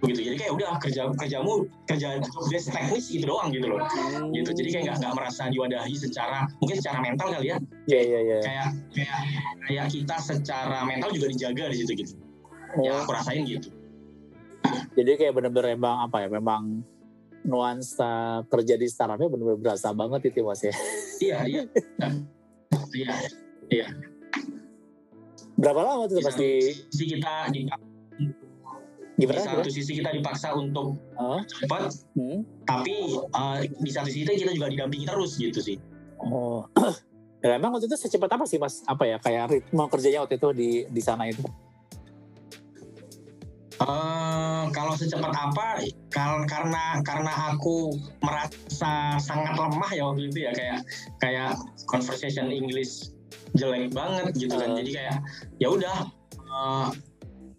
[0.00, 0.32] Gitu.
[0.32, 3.84] Jadi kayak udah kerja kerjamu kerja desk teknis gitu doang gitu loh.
[3.84, 4.32] Hmm.
[4.32, 4.48] gitu.
[4.56, 7.60] Jadi kayak nggak nggak merasa diwadahi secara mungkin secara mental kali ya.
[7.84, 8.38] Iya iya iya.
[8.40, 9.18] kayak kayak
[9.68, 12.16] kayak kita secara mental juga dijaga di situ gitu.
[12.16, 13.68] Oh, yang aku rasain gitu.
[14.96, 16.80] Jadi kayak bener-bener emang apa ya, memang
[17.44, 20.74] nuansa kerja di startupnya bener-bener berasa banget itu Mas ya.
[21.24, 21.62] iya iya
[22.94, 23.14] iya
[23.70, 23.86] iya
[25.60, 26.52] Berapa lama tuh di Mas di
[26.88, 29.40] sisi kita di, di gimana?
[29.44, 32.40] satu sisi kita dipaksa untuk Oh, cepat hmm.
[32.64, 35.76] tapi uh, di satu sisi kita juga didampingi terus gitu sih
[36.20, 36.64] oh.
[37.40, 38.84] Dan emang waktu itu secepat apa sih Mas?
[38.84, 41.40] Apa ya kayak ritme kerjanya waktu itu di di sana itu?
[43.80, 45.80] Eh, kalau secepat apa
[46.12, 50.78] kal- karena karena aku merasa sangat lemah ya waktu itu ya kayak
[51.16, 51.56] kayak
[51.88, 53.08] conversation English
[53.56, 54.76] jelek banget gitu kan Uh.
[54.84, 55.16] jadi kayak
[55.64, 55.96] ya udah
[56.36, 56.88] eh,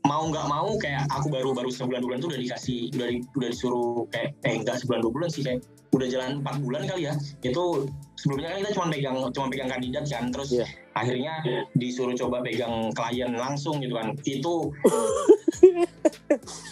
[0.05, 3.25] mau nggak mau kayak aku baru baru sebulan dua bulan tuh udah dikasih udah di-
[3.41, 7.06] udah disuruh kayak eh enggak sebulan dua bulan sih kayak udah jalan empat bulan kali
[7.06, 7.13] ya.
[7.41, 10.32] Itu sebelumnya kan kita cuma pegang cuma pegang kandidat kan.
[10.32, 10.65] Terus Iya.
[10.91, 11.34] akhirnya
[11.73, 14.15] disuruh coba pegang klien langsung gitu kan.
[14.23, 14.71] Itu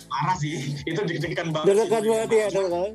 [0.10, 0.76] parah sih.
[0.84, 2.92] Itu deg-degan banget Deg-degan banget ya, deg-degan.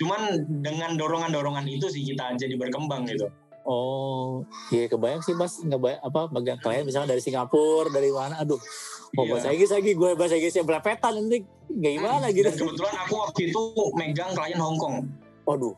[0.00, 0.20] cuman
[0.64, 3.28] dengan dorongan-dorongan itu sih kita jadi berkembang gitu
[3.64, 4.42] Oh,
[4.72, 5.60] iya kebayang sih mas.
[5.60, 9.30] Ngebayang apa bagian klien misalnya dari Singapura dari mana, aduh, oh Iya.
[9.36, 11.38] bahasa Inggris lagi gue bahasa Inggrisnya belepetan nanti
[11.70, 12.46] nggak gimana gitu.
[12.48, 13.62] dan kebetulan aku waktu itu
[13.94, 14.96] megang klien Hong Kong.
[15.44, 15.74] Waduh,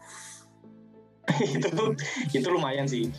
[1.59, 1.85] itu
[2.33, 3.11] itu lumayan sih.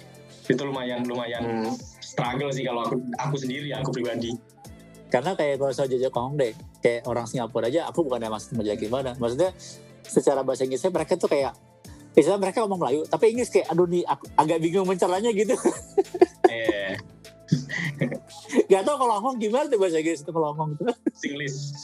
[0.43, 1.71] Itu lumayan lumayan
[2.03, 4.35] struggle sih kalau aku aku sendiri aku pribadi.
[5.07, 8.89] Karena kayak kalau saya jajak Kong deh, kayak orang Singapura aja, aku bukan mas menjelek
[8.89, 9.53] gimana, maksudnya
[10.03, 11.53] secara bahasa Inggrisnya mereka tuh kayak
[12.13, 15.57] Misalnya mereka ngomong Melayu, tapi Inggris kayak, aduh nih, aku agak bingung menceranya gitu.
[16.49, 16.93] eh
[18.71, 20.83] Gak tau kalau ngomong gimana tuh bahasa Inggris itu kalau ngomong gitu.
[21.17, 21.57] Singlish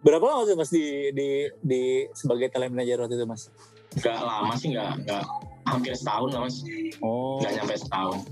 [0.00, 3.52] Berapa lama tuh mas di di di sebagai talent manager waktu itu mas?
[4.00, 5.20] Gak lama sih, gak, gak
[5.68, 6.64] hampir setahun lah mas.
[7.04, 7.36] Oh.
[7.44, 8.24] Gak nyampe setahun.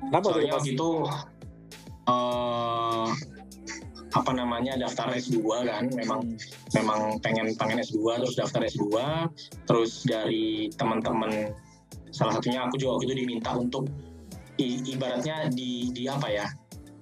[0.00, 0.56] Kenapa tuh Soalnya mas?
[0.56, 0.90] waktu itu
[2.08, 3.08] eh
[4.10, 5.84] apa namanya daftar S2 kan.
[5.94, 6.20] Memang
[6.74, 8.86] memang pengen pengen S2 terus daftar S2
[9.66, 11.54] terus dari teman-teman
[12.10, 13.86] salah satunya aku juga waktu itu diminta untuk
[14.58, 16.46] i- ibaratnya di di apa ya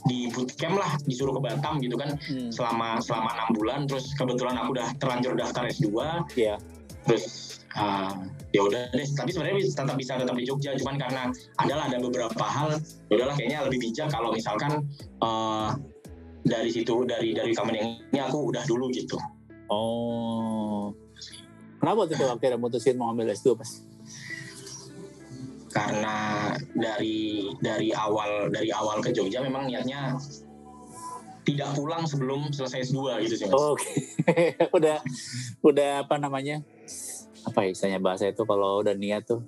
[0.04, 2.12] di bootcamp lah disuruh ke Batam gitu kan.
[2.28, 5.88] Hmm, selama selama enam bulan terus kebetulan aku udah terlanjur daftar S2
[6.36, 6.56] Iya.
[7.08, 7.24] terus
[7.76, 8.14] uh,
[8.52, 9.04] ya udah deh.
[9.04, 10.76] Tapi sebenarnya tetap bisa tetap di Jogja.
[10.76, 12.76] Cuman karena adalah ada beberapa hal
[13.08, 14.84] ya udahlah kayaknya lebih bijak kalau misalkan
[15.20, 15.72] uh,
[16.48, 19.20] dari situ dari dari company ini aku udah dulu gitu
[19.68, 20.96] Oh.
[21.76, 23.84] Kenapa tuh akhirnya mutusin mau ambil S2 mas?
[25.68, 30.16] karena dari dari awal dari awal ke Jogja memang niatnya
[31.44, 33.56] tidak pulang sebelum selesai S2 gitu sih mas.
[33.56, 33.88] Oh, Oke.
[34.76, 34.96] udah
[35.60, 36.64] udah apa namanya?
[37.44, 39.44] Apa ya istilahnya bahasa itu kalau udah niat tuh?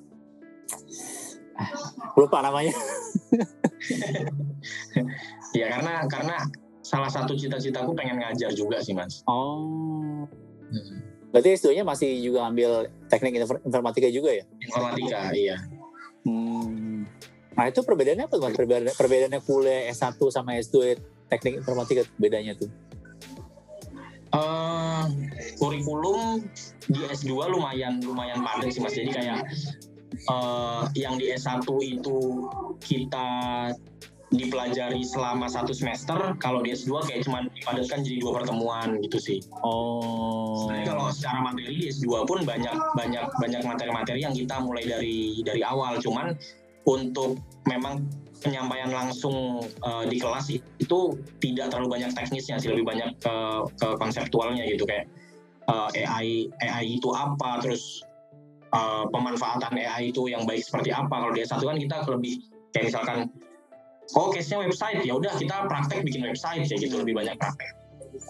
[1.57, 1.73] Ah,
[2.15, 2.77] Lupa namanya.
[5.51, 6.37] Ya karena karena
[6.91, 9.23] salah satu cita-citaku pengen ngajar juga sih mas.
[9.31, 10.27] Oh.
[11.31, 14.45] Berarti S2-nya masih juga ambil teknik infor- informatika juga ya?
[14.59, 15.63] Informatika iya.
[16.27, 17.07] Hmm.
[17.55, 18.59] Nah itu perbedaannya apa mas?
[18.59, 20.99] Perbedaan, perbedaannya kuliah S1 sama S2
[21.31, 22.67] teknik informatika bedanya tuh?
[24.31, 25.05] eh
[25.59, 26.39] kurikulum
[26.87, 28.95] di S2 lumayan lumayan padat sih Mas.
[28.95, 29.43] Jadi kayak
[30.31, 32.47] eh yang di S1 itu
[32.79, 33.29] kita
[34.31, 39.39] dipelajari selama satu semester, kalau di S2 kayak cuma dipadatkan jadi dua pertemuan gitu sih.
[39.67, 40.65] Oh.
[40.65, 45.43] Sebenarnya kalau secara materi di S2 pun banyak banyak banyak materi-materi yang kita mulai dari
[45.43, 46.39] dari awal, cuman
[46.87, 48.07] untuk memang
[48.41, 50.99] penyampaian langsung eh, di kelas itu
[51.43, 53.37] tidak terlalu banyak teknisnya sih lebih banyak ke,
[53.77, 55.05] ke konseptualnya gitu kayak
[55.69, 58.01] eh, AI AI itu apa terus
[58.73, 62.35] eh, pemanfaatan AI itu yang baik seperti apa kalau di S1 kan kita lebih
[62.73, 63.19] kayak misalkan
[64.17, 67.71] oh case-nya website ya udah kita praktek bikin website kayak gitu lebih banyak praktek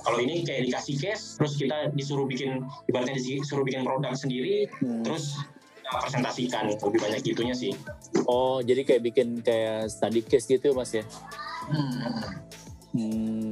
[0.04, 5.04] kalau ini kayak dikasih case terus kita disuruh bikin ibaratnya disuruh bikin produk sendiri Hmm.
[5.04, 5.36] terus
[5.80, 7.72] kita presentasikan lebih banyak gitunya sih
[8.30, 11.02] Oh, jadi kayak bikin kayak study case gitu mas ya?
[11.66, 12.22] Hmm.
[12.94, 13.50] Hmm.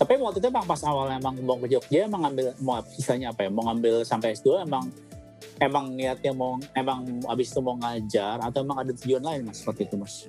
[0.00, 3.44] Tapi waktu itu emang pas awal emang mau ke Jogja emang ngambil mau misalnya apa
[3.44, 4.88] ya mau ngambil sampai S2 emang
[5.60, 9.84] emang niatnya mau emang abis itu mau ngajar atau emang ada tujuan lain mas seperti
[9.84, 10.24] itu mas?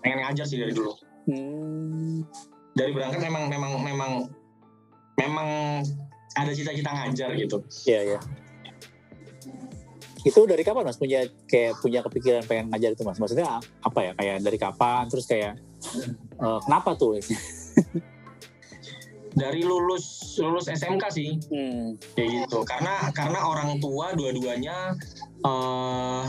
[0.00, 0.92] Pengen ngajar sih dari dulu
[1.28, 2.24] Hmm.
[2.72, 4.12] dari berangkat memang memang memang
[5.14, 5.48] memang
[6.32, 8.20] ada cita-cita ngajar gitu Iya ya.
[10.20, 13.16] Itu dari kapan mas punya kayak punya kepikiran pengen ngajar itu mas?
[13.16, 15.08] Maksudnya apa ya kayak dari kapan?
[15.08, 15.60] Terus kayak
[16.40, 17.20] eh, kenapa tuh?
[19.30, 21.94] dari lulus lulus SMK sih Hmm.
[22.18, 24.92] kayak gitu karena karena orang tua dua-duanya
[25.40, 26.22] eh,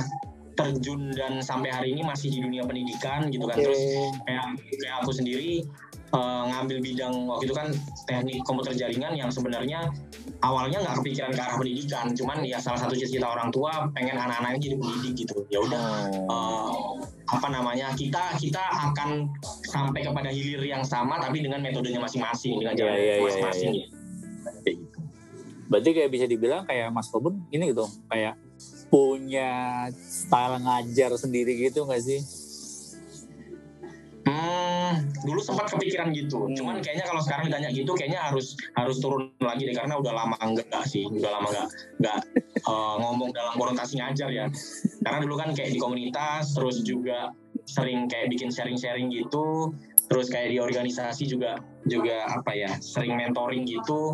[0.62, 3.58] terjun dan sampai hari ini masih di dunia pendidikan gitu kan.
[3.58, 3.82] Terus
[4.26, 5.65] kayak kayak aku sendiri
[6.12, 7.67] eh, ngambil bidang waktu itu kan
[8.06, 9.89] teknik komputer jaringan yang sebenarnya
[10.45, 12.06] awalnya nggak kepikiran ke arah pendidikan.
[12.13, 15.36] Cuman ya salah satu cita-cita orang tua pengen anak-anaknya jadi pendidik gitu.
[15.50, 16.71] Ya udah eh,
[17.32, 18.60] apa namanya kita kita
[18.91, 19.32] akan
[19.71, 23.71] sampai kepada hilir yang sama tapi dengan metodenya masing-masing dengan Iya, jalan iya, iya, masing-masing
[23.71, 23.86] iya.
[24.62, 25.00] Kayak gitu.
[25.71, 28.36] Berarti kayak bisa dibilang kayak Mas Kobun ini gitu kayak
[28.91, 32.19] punya style ngajar sendiri gitu nggak sih?
[34.21, 36.45] Hmm, dulu sempat kepikiran gitu.
[36.45, 36.54] Hmm.
[36.54, 40.36] Cuman kayaknya kalau sekarang ditanya gitu, kayaknya harus harus turun lagi deh karena udah lama
[40.45, 42.19] enggak sih, udah lama enggak enggak
[42.62, 44.45] eh, ngomong dalam konotasi ngajar ya.
[45.01, 47.34] Karena dulu kan kayak di komunitas, terus juga
[47.65, 49.73] sering kayak bikin sharing-sharing gitu,
[50.12, 51.58] terus kayak di organisasi juga
[51.89, 54.13] juga apa ya, sering mentoring gitu.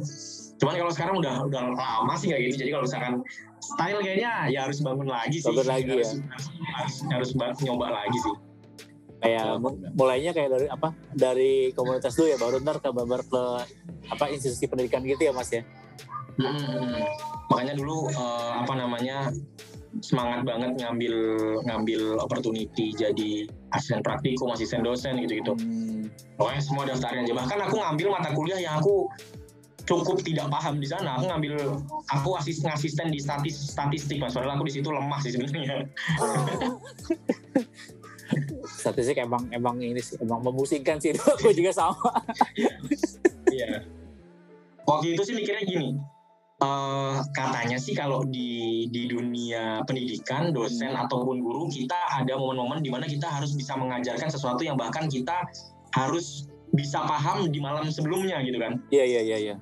[0.58, 2.66] Cuman kalau sekarang udah udah lama sih kayak gitu.
[2.66, 3.14] Jadi kalau misalkan
[3.60, 5.50] style kayaknya ya harus bangun lagi sih.
[5.50, 6.24] Bangun lagi harus, ya.
[6.32, 8.36] harus, harus, harus ba- nyoba lagi sih.
[9.18, 10.90] Kayak mu- mulainya kayak dari apa?
[11.12, 13.44] Dari komunitas dulu ya baru ntar ke babar ke
[14.08, 15.66] apa institusi pendidikan gitu ya Mas ya?
[16.38, 17.02] Hmm,
[17.50, 19.34] makanya dulu eh, apa namanya
[20.06, 21.16] semangat banget ngambil
[21.66, 25.58] ngambil opportunity jadi asisten praktikum, asisten dosen gitu-gitu.
[25.58, 26.14] Hmm.
[26.38, 27.34] Pokoknya semua daftarin aja.
[27.34, 29.10] Bahkan aku ngambil mata kuliah yang aku
[29.88, 31.16] cukup tidak paham di sana.
[31.18, 31.56] Aku ngambil
[32.12, 34.36] aku asisten asisten di statis statistik mas.
[34.36, 35.88] Padahal aku di situ lemah sih sebenarnya.
[38.68, 41.16] Statistik emang emang ini sih emang memusingkan sih.
[41.40, 42.12] Aku juga sama.
[43.48, 43.88] Iya.
[44.84, 45.90] Waktu itu sih mikirnya gini.
[46.58, 52.90] eh, katanya sih kalau di di dunia pendidikan dosen ataupun guru kita ada momen-momen di
[52.90, 55.46] mana kita harus bisa mengajarkan sesuatu yang bahkan kita
[55.94, 59.56] harus bisa paham di malam sebelumnya gitu kan iya iya iya iya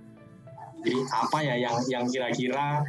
[0.86, 2.86] jadi apa ya yang yang kira-kira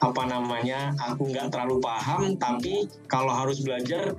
[0.00, 4.16] apa namanya aku nggak terlalu paham tapi kalau harus belajar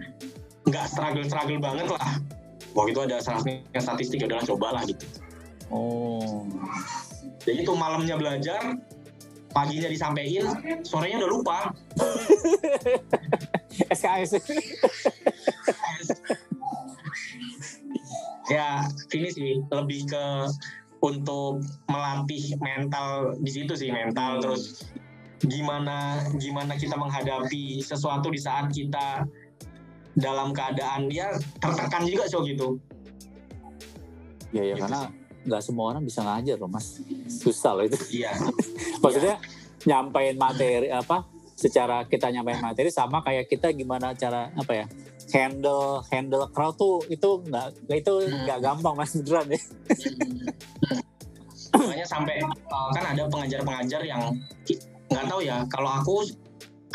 [0.69, 2.21] nggak struggle struggle banget lah.
[2.77, 3.41] Waktu itu ada salah
[3.73, 5.09] statistik ya udah cobalah gitu.
[5.73, 6.45] Oh.
[7.41, 8.77] Jadi itu malamnya belajar
[9.49, 10.53] paginya disampaikan
[10.85, 11.73] sorenya udah lupa.
[13.89, 14.37] SKS
[18.53, 18.81] ya
[19.13, 20.25] ini sih lebih ke
[20.99, 24.91] untuk melatih mental di situ sih mental terus
[25.39, 29.23] gimana gimana kita menghadapi sesuatu di saat kita
[30.19, 31.31] dalam keadaan dia
[31.63, 32.75] tertekan juga sih gitu.
[34.51, 35.01] Ya ya gitu karena
[35.47, 36.99] nggak semua orang bisa ngajar loh mas,
[37.31, 37.95] susah loh itu.
[38.19, 38.35] Iya.
[39.03, 39.87] Maksudnya ya.
[39.87, 41.23] nyampein materi apa?
[41.55, 44.87] Secara kita nyampein materi sama kayak kita gimana cara apa ya?
[45.29, 48.49] handle handle crowd tuh itu nggak itu hmm.
[48.49, 48.65] nggak hmm.
[48.65, 49.59] gampang mas beneran ya.
[49.89, 50.28] Makanya
[52.09, 54.33] sampai uh, kan ada pengajar-pengajar yang
[55.13, 56.25] nggak tahu ya kalau aku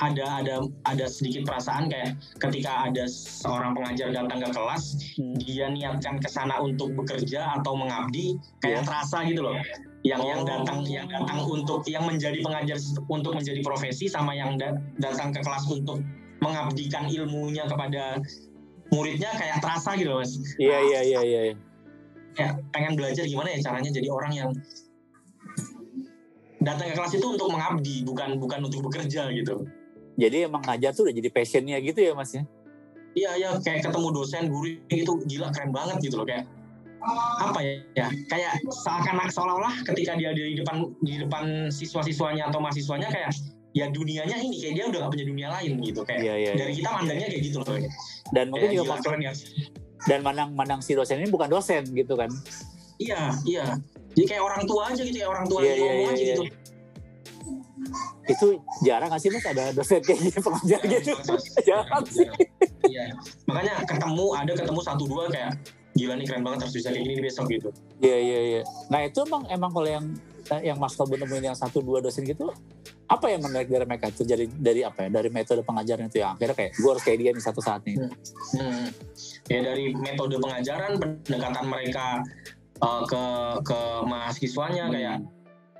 [0.02, 4.84] ada ada ada sedikit perasaan kayak ketika ada seorang pengajar datang ke kelas
[5.14, 5.38] hmm.
[5.38, 8.86] dia niatkan ke sana untuk bekerja atau mengabdi kayak yeah.
[8.86, 9.54] terasa gitu loh
[10.02, 10.26] yang oh.
[10.26, 15.30] yang datang yang datang untuk yang menjadi pengajar untuk menjadi profesi sama yang da datang
[15.30, 16.02] ke kelas untuk
[16.42, 18.20] mengabdikan ilmunya kepada
[18.92, 20.36] muridnya kayak terasa gitu mas.
[20.60, 21.40] Iya iya iya iya.
[22.34, 24.50] Ya pengen belajar gimana ya caranya jadi orang yang
[26.64, 29.68] datang ke kelas itu untuk mengabdi bukan bukan untuk bekerja gitu.
[30.16, 32.42] Jadi emang ngajar tuh udah jadi passionnya gitu ya mas ya?
[33.14, 36.50] Iya iya kayak ketemu dosen guru itu gila keren banget gitu loh kayak
[37.44, 43.12] apa ya, ya kayak seakan seolah-olah ketika dia di depan di depan siswa-siswanya atau mahasiswanya
[43.12, 43.28] kayak
[43.76, 46.72] ya dunianya ini kayak dia udah gak punya dunia lain gitu kayak yeah, yeah, dari
[46.78, 47.76] kita mandangnya kayak gitu loh
[48.32, 49.32] dan mungkin juga faktor ya.
[50.06, 52.30] dan mandang mandang si dosen ini bukan dosen gitu kan
[53.02, 53.66] iya iya
[54.14, 56.36] jadi kayak orang tua aja gitu ya orang tua yeah, yeah, yeah, aja yeah.
[56.38, 56.42] gitu.
[58.24, 58.46] itu
[58.88, 59.44] jarang gak sih mas?
[59.44, 61.12] Ada dosen kayak gitu pengajar ya, gitu?
[61.68, 62.24] jarang sih.
[62.88, 63.12] iya.
[63.44, 65.52] Makanya ketemu ada ketemu satu dua kayak
[65.94, 67.68] gila nih keren banget harus bisa kayak gini besok gitu.
[68.00, 68.62] Iya iya iya.
[68.88, 70.06] Nah itu emang emang kalau yang
[70.64, 72.48] yang Mas Tobun nemuin yang satu dua dosen gitu
[73.04, 74.08] apa yang menarik dari mereka?
[74.08, 75.08] Itu dari dari apa ya?
[75.12, 77.96] Dari metode pengajaran itu yang akhirnya kayak gue harus kayak dia nih satu saat nih.
[78.00, 78.10] Hmm.
[78.58, 78.86] Hmm.
[79.44, 82.24] ya dari metode pengajaran pendekatan mereka
[82.84, 83.24] uh, ke
[83.64, 84.92] ke mahasiswanya hmm.
[84.92, 85.16] kayak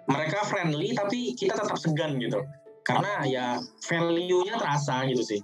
[0.08, 2.40] mereka friendly tapi kita tetap segan gitu
[2.84, 3.46] karena ya
[3.84, 5.40] value-nya terasa gitu sih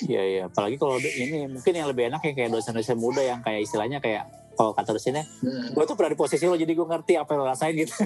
[0.00, 3.68] Iya iya, apalagi kalau ini mungkin yang lebih enak ya kayak dosen-dosen muda yang kayak
[3.68, 5.76] istilahnya kayak kalau kata dosennya, hmm.
[5.76, 7.92] gue tuh pernah di posisi lo jadi gue ngerti apa yang lo rasain gitu.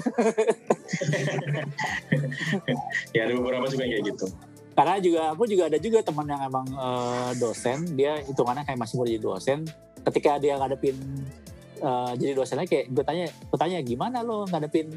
[3.15, 4.27] ya ada beberapa juga kayak gitu.
[4.75, 8.95] Karena juga aku juga ada juga teman yang emang uh, dosen, dia hitungannya kayak masih
[8.99, 9.59] mau jadi dosen.
[10.05, 10.95] Ketika dia ngadepin
[11.81, 14.89] uh, jadi dosennya kayak gue tanya, gue tanya gimana lo ngadepin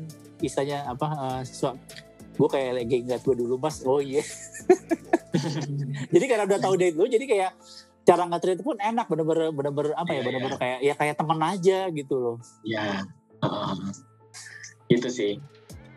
[0.44, 1.74] istilahnya apa uh, siswa?
[2.38, 4.22] Gue kayak lagi ngeliat gue dulu mas oh iya.
[6.14, 7.52] Jadi karena udah tahu dari dulu jadi kayak
[8.08, 10.64] cara nge itu pun enak bener-bener bener-bener apa ya iya, bener-bener yeah.
[10.64, 12.36] kayak ya kayak temen aja gitu loh.
[12.64, 13.04] Ya
[13.44, 13.44] yeah.
[13.44, 13.76] uh,
[14.88, 15.32] gitu sih.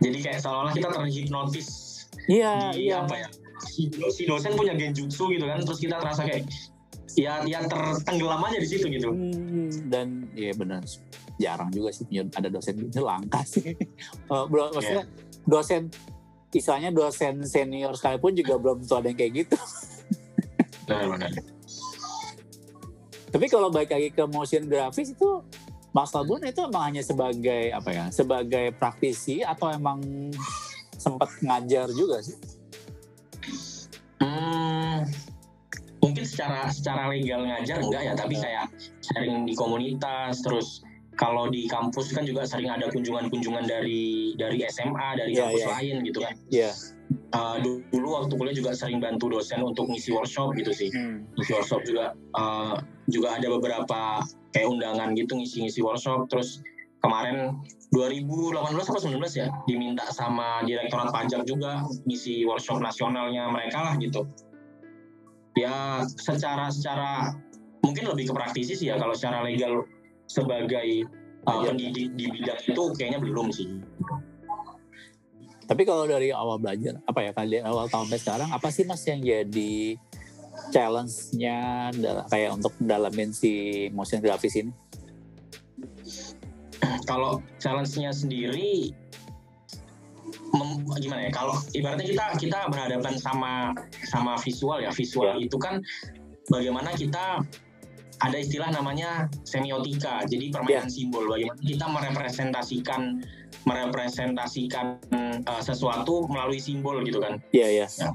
[0.03, 1.91] Jadi kayak seolah-olah kita terhipnotis
[2.29, 2.95] iya yeah, iya.
[3.05, 3.29] apa ya
[4.11, 6.45] si dosen punya genjutsu gitu kan terus kita terasa kayak
[7.17, 10.83] ya ya tertenggelam aja di situ gitu hmm, dan ya benar
[11.41, 13.75] jarang juga sih ada dosen gitu langka sih
[14.29, 15.47] uh, bro maksudnya yeah.
[15.47, 15.91] dosen
[16.51, 19.57] istilahnya dosen senior sekalipun juga belum tentu ada yang kayak gitu
[20.87, 21.31] benar benar
[23.31, 25.39] tapi kalau balik lagi ke motion graphics itu
[25.91, 28.05] Mas Labun itu emang hanya sebagai apa ya?
[28.11, 29.99] Sebagai praktisi atau emang
[30.95, 32.39] sempat ngajar juga sih?
[34.23, 34.60] Hmm,
[36.21, 38.69] mungkin secara secara legal ngajar enggak ya, tapi kayak
[39.01, 40.85] sering di komunitas terus
[41.17, 45.73] kalau di kampus kan juga sering ada kunjungan-kunjungan dari dari SMA, dari yeah, kampus yeah.
[45.73, 46.33] lain gitu kan.
[46.53, 46.61] Iya.
[46.69, 46.73] Yeah.
[47.35, 47.57] Uh,
[47.91, 50.93] dulu waktu kuliah juga sering bantu dosen untuk ngisi workshop gitu sih.
[50.93, 51.25] Hmm.
[51.35, 56.63] Ngisi workshop juga uh, juga ada beberapa kayak undangan gitu ngisi-ngisi workshop terus
[57.01, 57.59] kemarin
[57.91, 64.23] 2018 atau 19 ya diminta sama Direktorat Pajak juga ngisi workshop nasionalnya mereka lah gitu.
[65.59, 67.35] Ya secara secara
[67.83, 69.83] mungkin lebih ke praktisi sih ya kalau secara legal
[70.29, 71.03] sebagai
[71.43, 73.67] uh, pendidik di bidang itu kayaknya belum sih.
[75.67, 79.07] Tapi kalau dari awal belajar, apa ya kali awal tahun sampai sekarang, apa sih mas
[79.07, 79.95] yang jadi
[80.75, 81.89] challenge-nya
[82.27, 84.71] kayak untuk dalamin si motion grafis ini?
[87.07, 88.91] Kalau challenge-nya sendiri
[90.55, 91.31] mem, gimana ya?
[91.31, 93.71] Kalau ibaratnya kita kita berhadapan sama
[94.07, 95.47] sama visual ya, visual ya.
[95.47, 95.79] itu kan
[96.51, 97.39] bagaimana kita
[98.21, 100.21] ada istilah namanya semiotika.
[100.29, 100.93] Jadi permainan yeah.
[100.93, 103.01] simbol bagaimana kita merepresentasikan
[103.65, 104.97] merepresentasikan
[105.45, 107.41] uh, sesuatu melalui simbol gitu kan.
[107.49, 107.87] Iya, yeah, iya.
[107.97, 108.13] Yeah.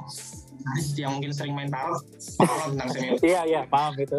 [0.67, 1.07] Ya.
[1.07, 2.03] yang mungkin sering main tarot
[2.43, 3.23] paham tentang semiotika.
[3.23, 4.19] Iya, iya, paham itu.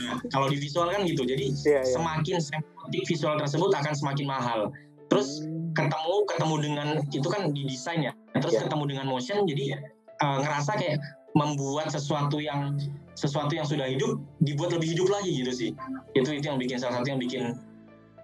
[0.00, 1.24] nah, kalau di visual kan gitu.
[1.24, 1.96] Jadi yeah, yeah.
[1.96, 4.60] semakin semiotik visual tersebut akan semakin mahal.
[5.06, 5.72] Terus hmm.
[5.76, 8.12] ketemu ketemu dengan itu kan di desain ya.
[8.36, 8.64] Terus yeah.
[8.66, 9.80] ketemu dengan motion jadi
[10.22, 10.98] uh, ngerasa kayak
[11.36, 12.80] membuat sesuatu yang
[13.16, 15.70] sesuatu yang sudah hidup dibuat lebih hidup lagi gitu sih
[16.16, 17.56] itu itu yang bikin salah satu yang bikin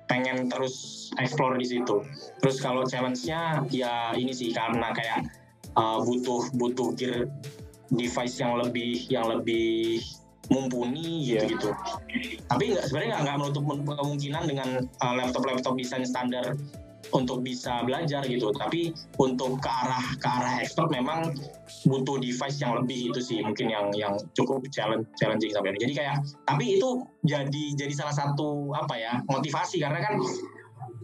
[0.08, 2.04] pengen terus explore di situ
[2.40, 5.28] terus kalau challenge-nya ya ini sih karena kayak
[5.76, 7.28] uh, butuh butuh gear
[7.92, 10.00] device yang lebih yang lebih
[10.50, 11.70] mumpuni gitu gitu.
[12.50, 14.68] Tapi nggak sebenarnya nggak menutup kemungkinan dengan
[15.04, 16.58] uh, laptop laptop desain standar
[17.12, 18.50] untuk bisa belajar gitu.
[18.54, 21.34] Tapi untuk ke arah ke arah expert memang
[21.86, 25.90] butuh device yang lebih itu sih mungkin yang yang cukup challenge challenging sampai ini.
[25.90, 26.16] Jadi kayak
[26.48, 29.78] tapi itu jadi jadi salah satu apa ya motivasi.
[29.78, 30.18] Karena kan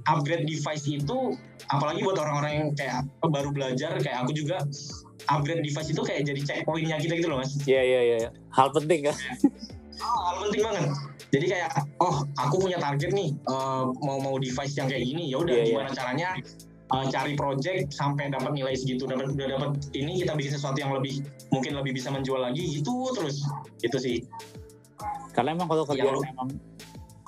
[0.08, 1.36] upgrade device itu
[1.68, 4.64] apalagi buat orang-orang yang kayak baru belajar kayak aku juga
[5.28, 7.56] upgrade device itu kayak jadi checkpointnya kita gitu loh mas.
[7.64, 9.16] Iya iya iya hal penting kan
[10.02, 10.84] oh, hal penting banget.
[11.28, 11.70] Jadi kayak
[12.00, 15.64] oh aku punya target nih uh, mau mau device yang kayak gini ya udah yeah,
[15.64, 15.72] iya.
[15.76, 15.96] gimana yeah.
[15.96, 16.28] caranya
[16.88, 20.96] uh, cari project sampai dapat nilai segitu dapat udah dapat ini kita bikin sesuatu yang
[20.96, 21.20] lebih
[21.52, 23.44] mungkin lebih bisa menjual lagi gitu terus.
[23.84, 24.24] Itu sih.
[25.36, 26.48] Karena emang kalau kerjaan ya, emang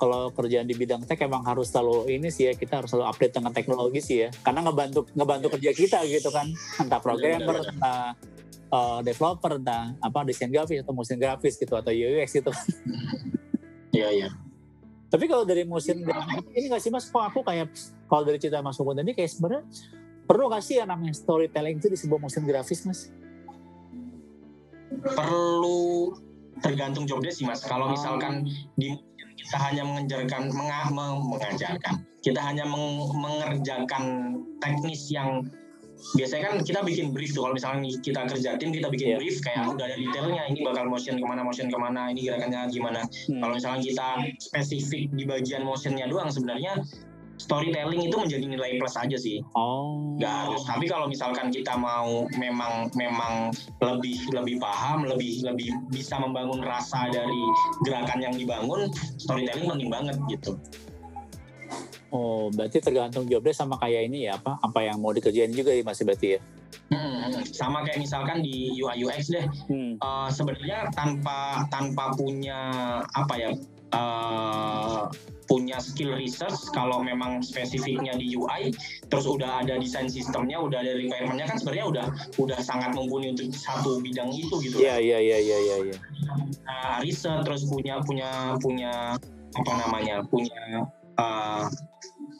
[0.01, 3.37] kalau kerjaan di bidang tech emang harus selalu ini sih ya kita harus selalu update
[3.37, 4.29] dengan teknologi sih ya.
[4.41, 6.49] Karena ngebantu ngebantu kerja kita gitu kan.
[6.81, 8.17] Entah programmer entah
[8.73, 12.49] uh, developer entah apa desain grafis atau motion grafis gitu atau UX gitu.
[13.91, 14.29] Iya iya.
[15.11, 15.99] Tapi kalau dari motion
[16.55, 17.75] ini nggak sih mas, kok aku kayak
[18.07, 19.67] kalau dari cerita mas Hukum tadi kayak sebenarnya
[20.23, 23.11] perlu nggak sih yang namanya storytelling itu di sebuah motion grafis mas?
[25.03, 26.15] Perlu
[26.63, 27.67] tergantung job sih mas.
[27.67, 28.47] Kalau misalkan
[28.79, 28.95] di
[29.51, 30.41] kita hanya mengajarkan
[30.95, 32.63] mengajarkan kita hanya
[33.11, 34.03] mengerjakan
[34.63, 35.43] teknis yang
[36.15, 39.19] biasanya kan kita bikin brief tuh kalau misalnya kita kerja tim kita bikin yeah.
[39.19, 42.71] brief kayak udah ada detailnya ini bakal motion ke mana motion ke mana ini gerakannya
[42.71, 43.43] gimana hmm.
[43.43, 44.07] kalau misalnya kita
[44.39, 46.79] spesifik di bagian motionnya doang sebenarnya
[47.41, 49.41] storytelling itu menjadi nilai plus aja sih.
[49.57, 50.13] Oh.
[50.21, 50.61] Gak harus.
[50.69, 53.49] Tapi kalau misalkan kita mau memang memang
[53.81, 57.43] lebih lebih paham, lebih lebih bisa membangun rasa dari
[57.81, 60.53] gerakan yang dibangun, storytelling penting banget gitu.
[62.11, 64.59] Oh, berarti tergantung jobnya sama kayak ini ya apa?
[64.59, 66.39] Apa yang mau dikerjain juga ya masih berarti ya?
[66.91, 69.47] Hmm, sama kayak misalkan di UI UX deh.
[69.71, 69.95] Hmm.
[70.03, 72.59] Uh, Sebenarnya tanpa tanpa punya
[73.15, 73.51] apa ya?
[73.95, 75.07] Uh,
[75.51, 78.71] punya skill research kalau memang spesifiknya di UI
[79.11, 82.05] terus udah ada desain sistemnya udah ada requirementnya kan sebenarnya udah
[82.39, 85.97] udah sangat mumpuni untuk satu bidang itu gitu iya iya iya iya ya.
[86.63, 89.19] nah, riset terus punya punya punya
[89.51, 90.87] apa namanya punya
[91.19, 91.67] uh,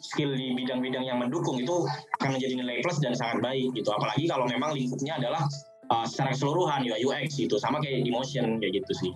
[0.02, 1.86] skill di bidang-bidang yang mendukung itu
[2.20, 3.90] akan menjadi nilai plus dan sangat baik gitu.
[3.94, 5.46] Apalagi kalau memang lingkupnya adalah
[5.94, 9.12] uh, secara keseluruhan UI UX gitu, sama kayak di motion kayak gitu sih.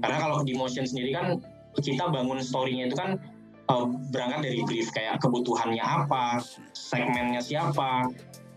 [0.00, 1.42] Karena kalau di motion sendiri kan
[1.80, 3.16] kita bangun story-nya itu kan
[3.72, 6.42] uh, berangkat dari brief kayak kebutuhannya apa,
[6.76, 8.10] segmennya siapa,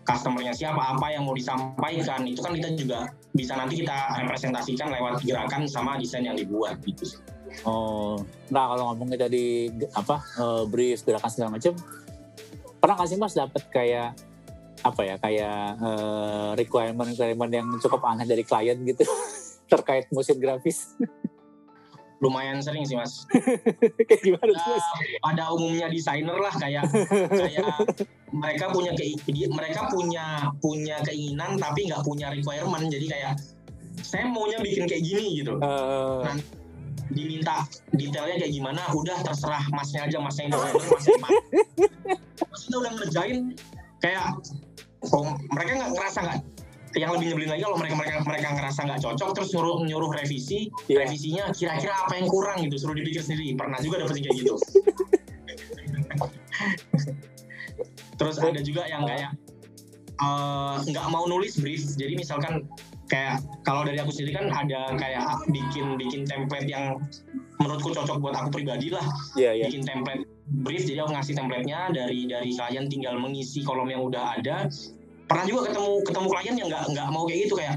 [0.06, 3.00] customernya siapa, apa yang mau disampaikan itu kan kita juga
[3.32, 7.18] bisa nanti kita representasikan lewat gerakan sama desain yang dibuat gitu.
[7.64, 8.20] Oh,
[8.52, 11.72] nah kalau ngomongin tadi apa uh, brief gerakan segala macam,
[12.78, 14.10] pernah nggak sih mas dapat kayak
[14.84, 19.02] apa ya kayak uh, requirement requirement yang cukup aneh dari klien gitu
[19.72, 20.94] terkait motion grafis?
[22.20, 23.28] lumayan sering sih mas.
[24.08, 24.86] kayak gimana sih mas?
[25.20, 26.84] Pada umumnya desainer lah kayak
[27.28, 27.76] kayak
[28.32, 29.04] mereka punya ke,
[29.48, 30.24] mereka punya
[30.60, 33.32] punya keinginan tapi nggak punya requirement jadi kayak
[34.00, 35.56] saya maunya bikin kayak gini gitu.
[35.60, 36.66] Uh, Nanti
[37.12, 37.62] diminta
[37.94, 41.16] detailnya kayak gimana udah terserah masnya aja masnya yang udah masnya
[42.50, 43.38] masnya udah ngerjain
[44.02, 44.26] kayak
[45.14, 46.38] oh, mereka nggak ngerasa nggak
[46.96, 50.72] yang lebih nyebelin lagi kalau mereka mereka mereka ngerasa nggak cocok terus nyuruh nyuruh revisi
[50.88, 51.04] yeah.
[51.04, 53.52] revisinya kira-kira apa yang kurang gitu suruh dipikir sendiri.
[53.52, 54.56] Pernah juga dapet kayak gitu.
[58.16, 59.36] Terus ada juga yang kayak
[60.24, 61.84] eh, nggak uh, mau nulis brief.
[62.00, 62.64] Jadi misalkan
[63.12, 66.96] kayak kalau dari aku sendiri kan ada kayak bikin bikin template yang
[67.60, 69.04] menurutku cocok buat aku pribadi lah.
[69.36, 69.68] Yeah, yeah.
[69.68, 70.24] bikin template
[70.64, 70.88] brief.
[70.88, 74.72] Jadi aku ngasih templatenya dari dari klien tinggal mengisi kolom yang udah ada
[75.26, 77.76] pernah juga ketemu ketemu klien yang nggak nggak mau kayak gitu kayak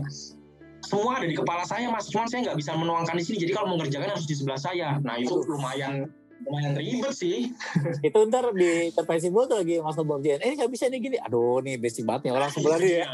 [0.86, 3.68] semua ada di kepala saya mas cuman saya nggak bisa menuangkan di sini jadi kalau
[3.74, 7.52] mau ngerjakan harus di sebelah saya nah itu lumayan lumayan ribet sih.
[8.08, 11.20] itu ntar di terpensibul tuh lagi mas Bob Jen, eh nggak bisa nih gini.
[11.20, 13.12] Aduh nih basic banget nih orang sebelah dia.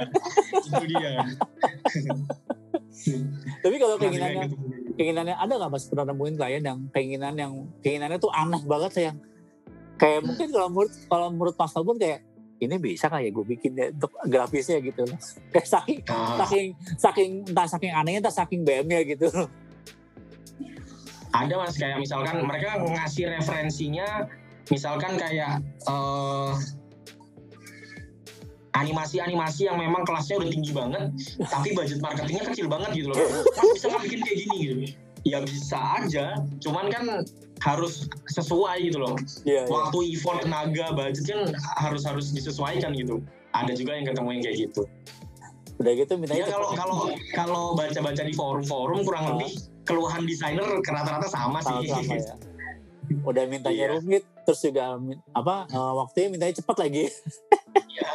[0.53, 1.11] itu dia.
[3.65, 4.45] Tapi kalau keinginannya,
[4.93, 9.17] keinginannya ada nggak mas pernah nemuin klien yang keinginan yang keinginannya tuh aneh banget sayang
[9.95, 12.19] kayak mungkin kalau menurut kalau menurut mas pun kayak
[12.61, 15.19] ini bisa kayak gue bikin ya untuk grafisnya gitu loh
[15.51, 16.39] kayak saking uh.
[16.43, 19.49] saking saking entah saking anehnya entah saking BM-nya gitu loh
[21.35, 24.23] ada mas kayak misalkan mereka ngasih referensinya
[24.71, 26.55] misalkan kayak uh,
[28.75, 31.03] animasi-animasi yang memang kelasnya udah tinggi banget,
[31.47, 33.17] tapi budget marketingnya kecil banget gitu loh.
[33.55, 34.73] Mas bisa nggak bikin kayak gini gitu?
[35.25, 36.25] Ya bisa aja,
[36.59, 37.23] cuman kan
[37.63, 39.15] harus sesuai gitu loh.
[39.47, 39.71] Yeah, iya.
[39.71, 40.13] Waktu yeah.
[40.19, 41.39] effort, tenaga, budget kan
[41.79, 43.23] harus harus disesuaikan gitu.
[43.55, 44.83] Ada juga yang ketemu yang kayak gitu.
[45.75, 46.97] Udah gitu minta ya kalau kalau
[47.35, 51.91] kalau baca-baca di forum-forum kurang lebih keluhan desainer rata-rata sama, sama sih.
[51.91, 52.35] Sama, ya.
[53.29, 53.91] Udah mintanya yeah.
[53.95, 54.97] rumit, terus juga
[55.35, 57.11] apa uh, waktunya mintanya cepat lagi.
[57.75, 58.09] Iya.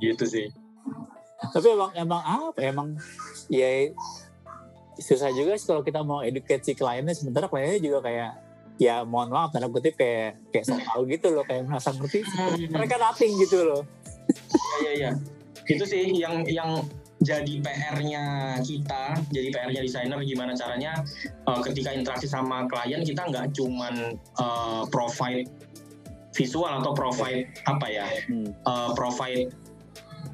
[0.02, 0.46] gitu sih
[1.52, 2.88] tapi emang emang apa emang
[3.52, 3.90] ya
[4.98, 7.14] susah juga sih kalau kita mau edukasi kliennya.
[7.14, 8.32] Sementara kliennya juga kayak
[8.74, 12.26] ya mohon maaf tanda kutip kayak kayak so tahu gitu loh kayak merasa ngerti.
[12.70, 13.82] Mereka nothing gitu loh.
[14.30, 15.10] Iya iya iya.
[15.64, 16.82] Itu sih yang yang
[17.24, 18.24] jadi PR-nya
[18.60, 20.92] kita, jadi PR-nya desainer gimana caranya
[21.48, 25.48] uh, ketika interaksi sama klien kita nggak cuman uh, provide
[26.36, 28.06] visual atau provide apa ya?
[28.28, 28.52] Hmm.
[28.68, 29.48] uh, provide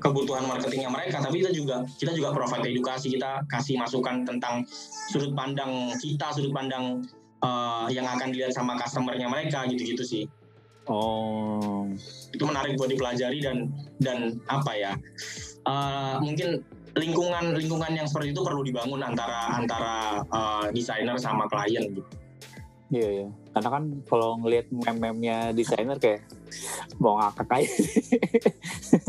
[0.01, 4.65] kebutuhan marketingnya mereka tapi kita juga kita juga provide edukasi kita kasih masukan tentang
[5.13, 7.05] sudut pandang kita sudut pandang
[7.45, 10.25] uh, yang akan dilihat sama customernya mereka gitu-gitu sih.
[10.89, 11.87] Oh.
[12.33, 13.71] Itu menarik buat dipelajari dan
[14.01, 14.93] dan apa ya
[15.69, 16.65] uh, mungkin
[16.99, 22.11] lingkungan lingkungan yang seperti itu perlu dibangun antara antara uh, desainer sama klien gitu.
[22.91, 23.29] Iya, iya.
[23.55, 26.27] Karena kan kalau ngelihat meme-memnya desainer kayak
[26.99, 27.73] mau ngakak aja.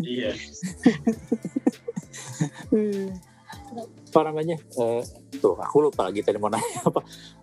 [0.04, 0.32] iya.
[4.12, 4.60] apa namanya?
[4.76, 5.00] Uh,
[5.40, 7.02] tuh, aku lupa lagi tadi mau nanya apa.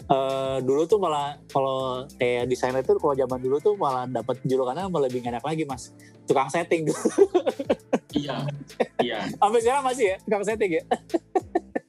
[0.09, 4.89] Uh, dulu tuh malah kalau kayak desainer itu kalau zaman dulu tuh malah dapat julukannya
[4.89, 5.93] malah lebih enak lagi mas
[6.25, 6.89] tukang setting
[8.17, 8.41] iya
[9.05, 10.85] iya sampai sekarang masih ya tukang setting ya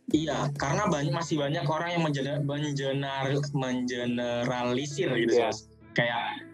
[0.09, 2.41] Iya, karena banyak masih banyak orang yang mengener,
[3.53, 5.53] mengeneralisir gitu yeah.
[5.93, 6.48] Kayak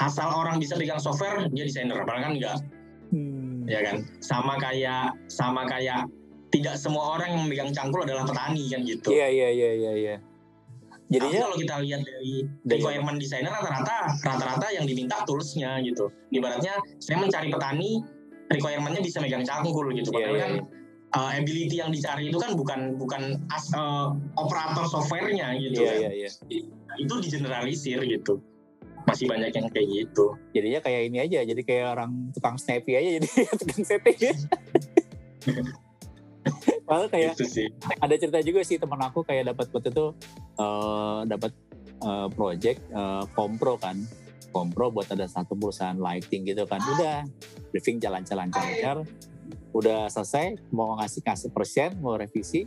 [0.00, 2.56] asal orang bisa pegang software dia desainer, padahal kan enggak.
[3.12, 3.68] Hmm.
[3.68, 4.08] Ya kan?
[4.24, 6.08] Sama kayak sama kayak
[6.50, 9.08] tidak semua orang yang memegang cangkul adalah petani kan gitu.
[9.14, 10.16] Iya iya iya iya iya.
[11.10, 16.10] Jadinya kalau kita lihat dari requirement desainer rata-rata rata-rata yang diminta toolsnya gitu.
[16.30, 18.02] Ibaratnya saya mencari petani
[18.50, 20.10] requirementnya bisa megang cangkul gitu.
[20.10, 20.52] Padahal yeah, yeah, kan
[21.18, 26.10] uh, ability yang dicari itu kan bukan bukan as, uh, operator softwarenya gitu yeah, kan.
[26.14, 26.62] Yeah, yeah.
[26.98, 28.42] Itu digeneralisir gitu.
[29.08, 30.36] Masih banyak yang kayak gitu.
[30.52, 33.28] Jadinya kayak ini aja, jadi kayak orang tukang snappy aja jadi
[33.60, 34.18] tukang setting.
[36.88, 37.70] Padahal kayak gitu
[38.02, 40.06] ada cerita juga sih teman aku kayak dapat waktu itu
[40.58, 41.52] uh, dapat
[42.02, 43.96] uh, project uh, kompro kan.
[44.50, 46.82] Kompro buat ada satu perusahaan lighting gitu kan.
[46.82, 47.22] Udah
[47.70, 49.06] briefing jalan-jalan lancar
[49.70, 52.66] udah selesai mau ngasih kasih persen mau revisi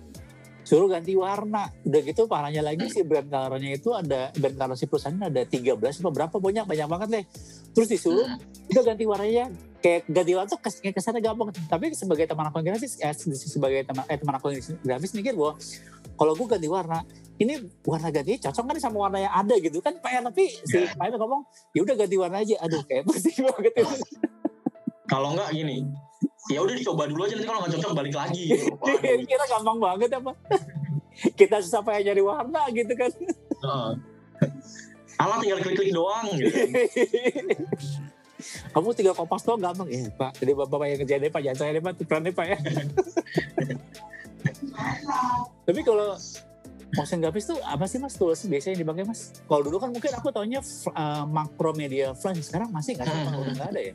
[0.63, 1.69] suruh ganti warna.
[1.83, 5.79] Udah gitu parahnya lagi sih brand colornya itu ada brand color si perusahaannya ada 13
[5.79, 7.25] atau berapa banyak banyak banget deh.
[7.75, 8.27] Terus disuruh
[8.71, 9.45] udah ganti warnanya.
[9.83, 11.51] Kayak ganti warna tuh kayak kesannya gampang.
[11.51, 15.35] Tapi sebagai teman aku yang grafis eh, sebagai teman eh, teman aku yang grafis mikir
[15.35, 15.59] bahwa
[16.13, 17.03] kalau gue ganti warna
[17.41, 19.55] ini warna ganti cocok kan sama warna yang ada?
[19.59, 20.95] Gitu kan Pak tapi si yeah.
[20.95, 21.43] Pak ngomong
[21.75, 22.55] ya udah ganti warna aja.
[22.63, 23.95] Aduh kayak pusing banget itu.
[25.11, 25.83] Kalau enggak gini
[26.51, 28.67] ya udah dicoba dulu aja nanti kalau nggak cocok balik lagi gitu.
[29.31, 30.31] kita gampang banget apa
[31.39, 33.11] kita susah payah nyari warna gitu kan
[33.63, 33.91] uh.
[35.21, 36.49] Alah tinggal klik-klik doang gitu.
[38.75, 40.41] Kamu tinggal kompas doang gampang ya Pak.
[40.41, 42.57] Jadi Bapak yang kerjain Pak, jangan saya deh Pak, tukeran Pak ya.
[45.63, 46.17] Tapi kalau
[46.93, 49.31] motion graphics tuh apa sih mas tools biasanya dipakai mas?
[49.47, 50.59] Kalau dulu kan mungkin aku taunya
[50.91, 53.07] uh, makro media flash, sekarang masih nggak?
[53.07, 53.39] Hmm.
[53.39, 53.93] Udah nggak ada ya?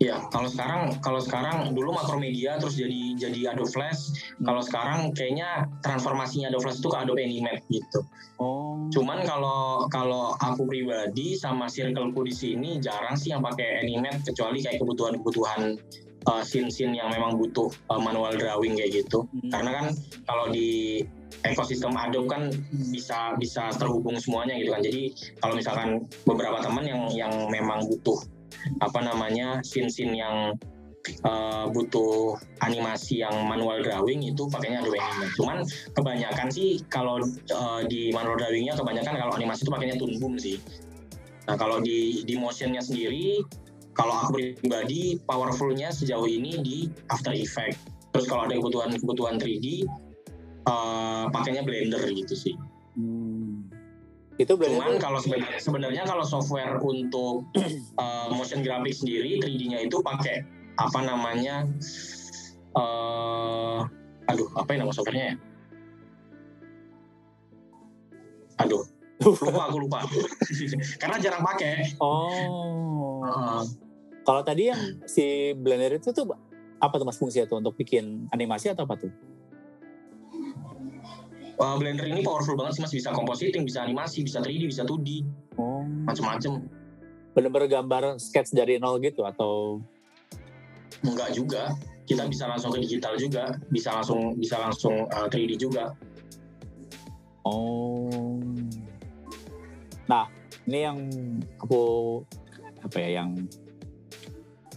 [0.00, 4.16] Iya, kalau sekarang kalau sekarang dulu Makromedia terus jadi jadi Adobe Flash.
[4.40, 4.48] Hmm.
[4.48, 8.00] Kalau sekarang kayaknya transformasinya Adobe Flash itu ke Adobe Animate gitu.
[8.40, 8.88] Oh.
[8.88, 14.64] Cuman kalau kalau aku pribadi sama circleku di sini jarang sih yang pakai Animate kecuali
[14.64, 15.76] kayak kebutuhan-kebutuhan
[16.32, 19.28] uh, scene-scene yang memang butuh uh, manual drawing kayak gitu.
[19.28, 19.52] Hmm.
[19.52, 19.86] Karena kan
[20.24, 21.04] kalau di
[21.44, 22.42] ekosistem Adobe kan
[22.88, 24.80] bisa bisa terhubung semuanya gitu kan.
[24.80, 25.12] Jadi
[25.44, 28.39] kalau misalkan beberapa teman yang yang memang butuh
[28.82, 30.54] apa namanya scene-scene yang
[31.24, 35.34] uh, butuh animasi yang manual drawing itu pakainya Adobe Animate.
[35.36, 35.58] Cuman
[35.96, 37.20] kebanyakan sih kalau
[37.52, 40.60] uh, di manual drawingnya kebanyakan kalau animasi itu pakainya Toon Boom sih.
[41.48, 43.42] Nah kalau di di motionnya sendiri,
[43.96, 46.76] kalau aku pribadi powerfulnya sejauh ini di
[47.10, 47.80] After Effects.
[48.10, 49.86] Terus kalau ada kebutuhan kebutuhan 3D
[50.66, 52.54] uh, pakainya Blender gitu sih.
[54.40, 57.44] Itu Cuman kalau sebenarnya sebenarnya kalau software untuk
[58.00, 60.48] uh, motion graphic sendiri 3D-nya itu pakai
[60.80, 61.68] apa namanya
[62.72, 63.84] uh,
[64.24, 65.36] aduh apa yang nama softwarenya ya?
[68.64, 68.84] Aduh,
[69.44, 69.98] lupa aku lupa.
[71.00, 72.00] Karena jarang pakai.
[72.00, 73.20] Oh.
[73.20, 73.64] Uh,
[74.24, 76.32] kalau tadi yang si Blender itu tuh
[76.80, 79.12] apa tuh mas fungsinya tuh untuk bikin animasi atau apa tuh?
[81.60, 82.92] Uh, Blender ini powerful banget sih mas.
[82.92, 85.22] Bisa compositing bisa animasi bisa 3D bisa 2D
[85.60, 85.84] oh.
[86.08, 86.64] macem-macem.
[87.36, 89.78] Bener-bener gambar sketch dari nol gitu atau?
[91.04, 91.76] Enggak juga.
[92.08, 93.54] Kita bisa langsung ke digital juga.
[93.70, 95.94] Bisa langsung bisa langsung uh, 3D juga.
[97.46, 98.40] Oh.
[100.10, 100.26] Nah
[100.66, 100.98] ini yang
[101.62, 101.82] aku
[102.80, 103.36] apa ya yang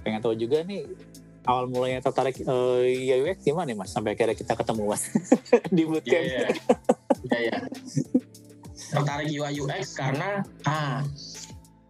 [0.03, 0.83] pengen tahu juga nih
[1.47, 5.03] awal mulanya tertarik uh, eh, UX gimana nih mas sampai akhirnya kita ketemu mas
[5.75, 6.23] di bootcamp?
[6.23, 6.49] Iya, yeah,
[7.29, 7.39] iya.
[7.51, 7.59] yeah.
[8.93, 11.01] Tertarik UI UX karena ah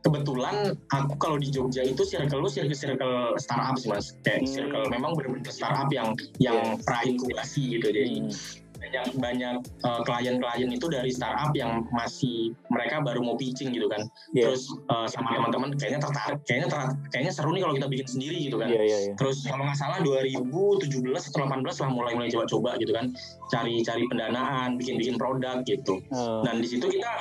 [0.04, 4.52] kebetulan aku kalau di Jogja itu circle lu circle circle startup sih mas kayak hmm.
[4.52, 6.12] circle memang benar-benar startup yang
[6.44, 6.76] yang yeah.
[6.84, 9.56] prainkubasi gitu jadi hmm banyak banyak
[9.88, 14.04] uh, klien-klien itu dari startup yang masih mereka baru mau pitching gitu kan
[14.36, 14.52] yeah.
[14.52, 16.80] terus uh, sama teman-teman kayaknya tertarik kayaknya ter,
[17.16, 19.16] kayaknya seru nih kalau kita bikin sendiri gitu kan yeah, yeah, yeah.
[19.16, 23.06] terus kalau nggak salah 2017 atau 18 lah mulai mulai coba-coba gitu kan
[23.48, 26.44] cari cari pendanaan bikin bikin produk gitu uh.
[26.44, 27.12] dan di situ kita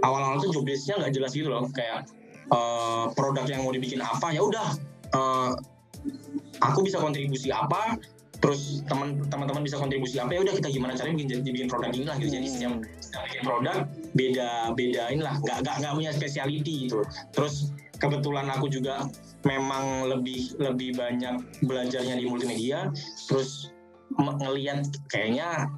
[0.00, 2.08] awal-awal tuh job nggak jelas gitu loh kayak
[2.48, 4.68] uh, produk yang mau dibikin apa ya udah
[5.12, 5.52] uh,
[6.62, 7.98] aku bisa kontribusi apa
[8.42, 12.04] terus teman teman bisa kontribusi apa ya udah kita gimana caranya bikin bikin produk ini
[12.10, 12.30] lah gitu.
[12.34, 13.76] Jadi setiap, setiap bikin produk
[14.18, 15.34] beda beda inilah.
[15.46, 16.98] Nggak nggak nggak punya speciality gitu.
[17.30, 17.70] Terus
[18.02, 19.06] kebetulan aku juga
[19.46, 22.90] memang lebih lebih banyak belajarnya di multimedia.
[23.30, 23.70] Terus
[24.18, 25.70] ngelihat kayaknya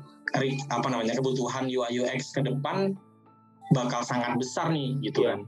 [0.72, 2.96] apa namanya kebutuhan UI UX ke depan
[3.76, 5.36] bakal sangat besar nih gitu iya.
[5.36, 5.40] kan.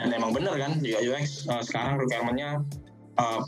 [0.00, 2.64] Dan emang bener kan UI UX uh, sekarang requirementnya
[3.20, 3.44] uh,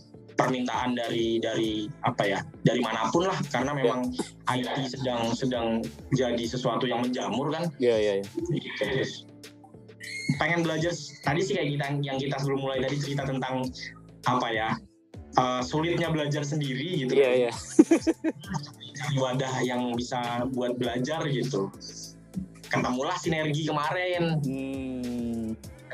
[0.47, 4.11] permintaan dari dari apa ya dari mana pun lah karena memang
[4.51, 4.59] ya.
[4.59, 5.67] IT sedang sedang
[6.15, 7.71] jadi sesuatu yang menjamur kan.
[7.79, 8.13] Iya iya.
[8.21, 9.07] Ya.
[10.41, 13.67] Pengen belajar tadi sih kayak kita yang kita sebelum mulai tadi cerita tentang
[14.27, 14.69] apa ya
[15.39, 17.13] uh, sulitnya belajar sendiri gitu.
[17.15, 17.39] Iya kan.
[17.39, 17.53] iya.
[19.19, 21.71] Wadah yang bisa buat belajar gitu.
[22.69, 24.41] Ketemulah sinergi kemarin.
[24.43, 25.32] Hmm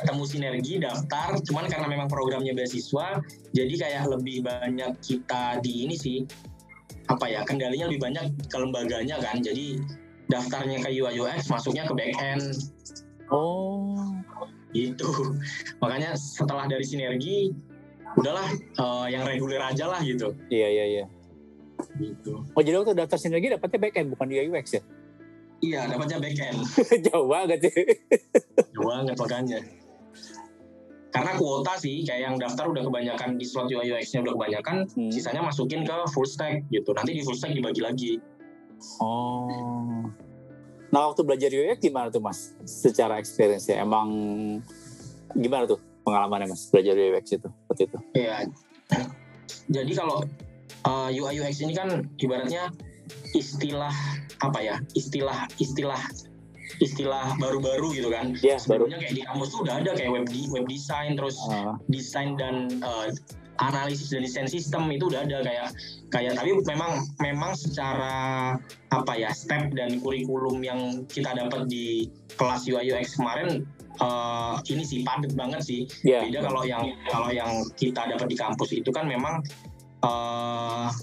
[0.03, 3.21] ketemu sinergi daftar cuman karena memang programnya beasiswa
[3.53, 6.19] jadi kayak lebih banyak kita di ini sih
[7.09, 9.81] apa ya kendalinya lebih banyak ke lembaganya kan jadi
[10.29, 12.45] daftarnya ke UI UX masuknya ke back end.
[13.33, 14.13] Oh.
[14.77, 15.09] Gitu.
[15.83, 17.57] Makanya setelah dari sinergi
[18.17, 18.49] udahlah
[18.81, 20.37] uh, yang reguler aja lah gitu.
[20.53, 21.05] Iya iya iya.
[21.97, 22.45] Gitu.
[22.53, 24.83] Oh jadi waktu daftar sinergi dapatnya back end bukan UI UX ya?
[25.65, 26.61] Iya dapatnya back end.
[27.09, 27.85] Jauh banget sih.
[28.77, 29.59] Jauh banget makanya
[31.09, 35.09] karena kuota sih kayak yang daftar udah kebanyakan di slot UI UX-nya udah kebanyakan hmm.
[35.09, 36.93] sisanya masukin ke full stack gitu.
[36.93, 38.13] Nanti di full stack dibagi lagi.
[39.01, 40.05] Oh.
[40.93, 42.53] Nah waktu belajar UX gimana tuh mas?
[42.69, 44.09] Secara experience ya emang
[45.33, 47.99] gimana tuh pengalamannya mas belajar UX itu seperti itu?
[48.13, 48.37] Iya.
[49.69, 50.25] Jadi kalau
[50.85, 52.69] uh, eh, UI UX ini kan ibaratnya
[53.33, 53.93] istilah
[54.45, 55.99] apa ya istilah istilah
[56.79, 58.35] istilah baru-baru gitu kan.
[58.39, 61.75] Yeah, Sebelumnya kayak di kampus tuh udah ada kayak web di, web design terus uh.
[61.91, 63.11] desain dan uh,
[63.59, 65.69] analisis dan desain sistem itu udah ada kayak
[66.15, 68.55] kayak tapi memang memang secara
[68.95, 72.07] apa ya step dan kurikulum yang kita dapat di
[72.39, 73.67] kelas UI UX kemarin
[73.99, 75.91] uh, ini sih padat banget sih.
[76.07, 76.23] Yeah.
[76.31, 79.43] Beda kalau yang kalau yang kita dapat di kampus itu kan memang
[80.07, 80.95] uh,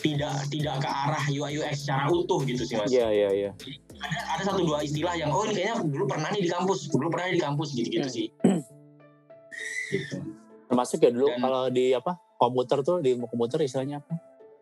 [0.00, 2.88] tidak tidak ke arah UI UX secara utuh gitu sih mas.
[2.88, 3.50] Iya iya iya
[3.98, 7.06] ada ada satu dua istilah yang oh ini kayaknya dulu pernah nih di kampus dulu
[7.10, 8.28] pernah di kampus gitu gitu sih.
[9.88, 10.16] Gitu.
[10.68, 14.14] termasuk ya dulu Dan, kalau di apa komputer tuh di komputer istilahnya apa?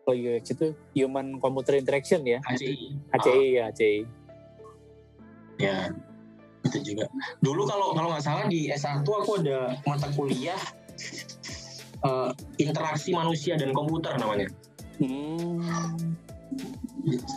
[0.07, 2.39] Kalau UX itu human computer interaction ya?
[2.47, 3.43] HCI HCI oh.
[3.43, 3.99] ya HCI
[5.57, 5.77] ya
[6.67, 7.05] itu juga.
[7.43, 10.59] Dulu kalau kalau nggak salah di S1 aku ada mata kuliah
[12.03, 14.47] uh, interaksi manusia dan komputer namanya.
[14.97, 16.26] Hmm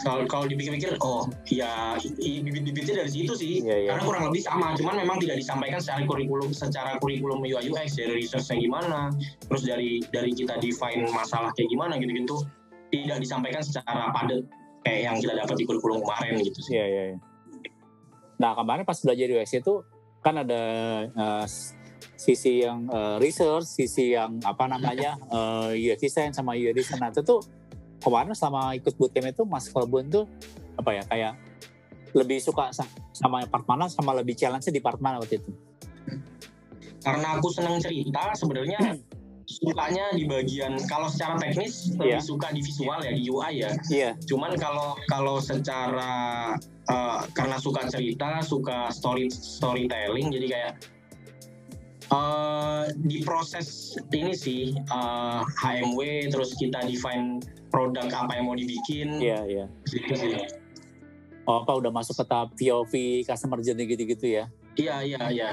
[0.03, 3.91] kalau kalau dipikir-pikir oh ya bibit-bibitnya dari situ sih yeah, yeah.
[3.95, 8.27] karena kurang lebih sama cuman memang tidak disampaikan secara kurikulum secara kurikulum UI UX dari
[8.27, 9.01] researchnya gimana
[9.47, 12.43] terus dari dari kita define masalah kayak gimana gitu-gitu
[12.91, 14.43] tidak disampaikan secara padat
[14.83, 16.73] kayak yang kita dapat di kurikulum kemarin gitu sih.
[16.77, 17.03] Iya iya.
[17.15, 17.19] Yeah.
[18.41, 19.75] Nah kemarin pas belajar UX itu
[20.21, 20.63] kan ada
[21.13, 21.47] uh,
[22.17, 27.01] sisi yang uh, research, sisi yang apa namanya uh, UX design sama UI design.
[27.01, 27.41] Nah itu tuh
[28.01, 30.25] kemarin selama ikut bootcamp itu Mas Kolbun tuh
[30.77, 31.33] apa ya kayak
[32.17, 32.75] lebih suka
[33.15, 35.51] sama part mana sama lebih challenge di part mana waktu itu?
[37.01, 38.99] Karena aku senang cerita sebenarnya
[39.51, 42.23] sukanya di bagian kalau secara teknis lebih yeah.
[42.23, 43.51] suka di visual ya di UI ya.
[43.61, 43.71] Iya.
[43.91, 44.13] Yeah.
[44.27, 46.55] Cuman kalau kalau secara
[46.87, 50.73] uh, karena suka cerita, suka story storytelling jadi kayak
[52.11, 56.01] uh, di proses ini sih uh, eh, HMW
[56.31, 57.41] terus kita define
[57.71, 59.23] produk apa yang mau dibikin.
[59.23, 59.59] Iya, yeah, iya.
[59.67, 59.69] Yeah.
[59.89, 60.35] Gitu sih.
[61.49, 62.93] Oh, apa udah masuk ke tahap POV
[63.27, 64.45] customer journey gitu-gitu ya?
[64.79, 65.51] Iya, iya, iya.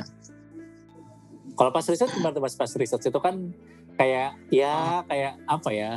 [1.57, 3.49] Kalau pas riset gimana pas pas riset itu kan
[3.97, 5.91] kayak ya kayak apa ya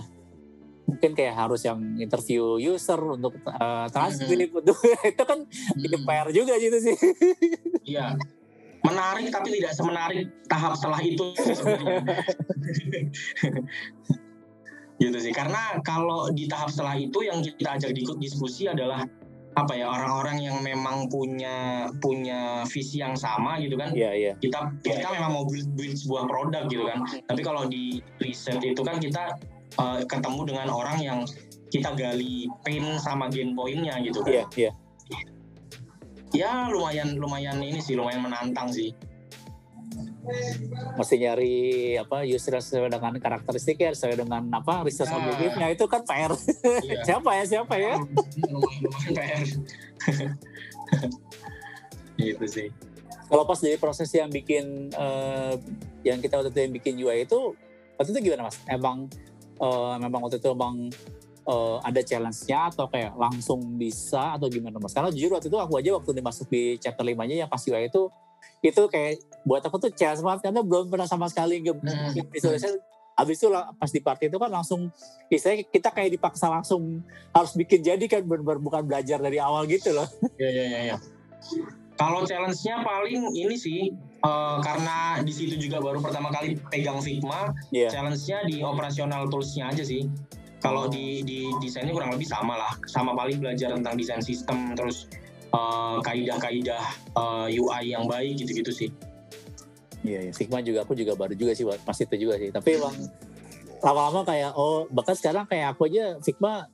[0.88, 5.04] mungkin kayak harus yang interview user untuk uh, transkrip mm -hmm.
[5.12, 6.02] itu kan mm -hmm.
[6.08, 6.96] PR juga gitu sih
[7.84, 8.16] iya
[8.84, 11.26] menarik tapi tidak semenarik tahap setelah itu
[15.00, 19.04] gitu sih karena kalau di tahap setelah itu yang kita ajak di diskusi adalah
[19.58, 24.34] apa ya orang-orang yang memang punya punya visi yang sama gitu kan yeah, yeah.
[24.38, 25.14] kita kita yeah.
[25.18, 29.34] memang mau build, build sebuah produk gitu kan tapi kalau di riset itu kan kita
[29.82, 31.18] uh, ketemu dengan orang yang
[31.74, 34.74] kita gali pain sama gain pointnya gitu kan yeah, yeah.
[36.30, 38.94] Ya lumayan lumayan ini sih lumayan menantang sih.
[40.94, 41.56] Mesti nyari
[41.98, 46.32] apa user sesuai dengan karakteristiknya sesuai dengan apa research nah, objektifnya itu kan PR
[46.86, 47.00] iya.
[47.08, 47.94] siapa ya siapa ya?
[48.46, 49.42] Lumayan PR
[52.20, 52.68] gitu sih.
[53.30, 55.54] Kalau pas dari proses yang bikin uh,
[56.02, 57.54] yang kita waktu itu yang bikin UI itu
[57.96, 58.58] waktu itu gimana mas?
[58.66, 59.06] Emang
[59.62, 60.90] uh, memang waktu itu emang
[61.46, 65.74] uh, ada challenge-nya atau kayak langsung bisa atau gimana mas karena jujur waktu itu aku
[65.78, 68.10] aja waktu dimasuk di chapter 5 nya yang pas UI itu
[68.60, 72.28] itu kayak buat aku tuh chance banget karena belum pernah sama sekali nge hmm.
[72.32, 72.78] visualisasi
[73.20, 74.88] Habis itu pas di party itu kan langsung
[75.28, 77.04] istilahnya kita kayak dipaksa langsung
[77.36, 80.08] harus bikin jadi kan benar bukan belajar dari awal gitu loh.
[80.40, 80.80] Iya iya iya.
[80.88, 80.96] Ya.
[82.00, 83.92] Kalau challenge-nya paling ini sih
[84.24, 87.92] uh, karena di situ juga baru pertama kali pegang Figma, yeah.
[87.92, 90.08] challenge-nya di operasional tools-nya aja sih.
[90.60, 95.08] Kalau di di desainnya kurang lebih sama lah, sama paling belajar tentang desain sistem terus
[95.56, 96.84] uh, kaidah-kaidah
[97.16, 98.90] uh, eh, UI yang baik gitu-gitu sih.
[100.04, 100.32] Iya, ya.
[100.32, 102.52] Sigma juga aku juga baru juga sih pas itu juga sih.
[102.52, 102.94] Tapi emang
[103.80, 106.68] lama-lama kayak oh bahkan sekarang kayak aku aja Figma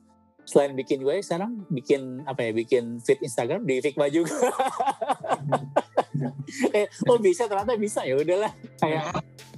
[0.47, 4.35] selain bikin UI sekarang bikin apa ya bikin feed Instagram di Figma juga.
[6.71, 9.11] kayak oh bisa ternyata bisa ya udahlah kayak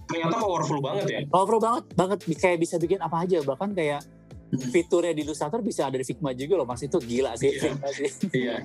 [0.10, 1.20] ternyata powerful banget ya.
[1.30, 4.02] Powerful banget banget kayak bisa bikin apa aja bahkan kayak
[4.74, 6.82] fiturnya di Illustrator bisa ada di Figma juga loh mas.
[6.82, 7.72] Itu gila sih iya,
[8.42, 8.56] iya.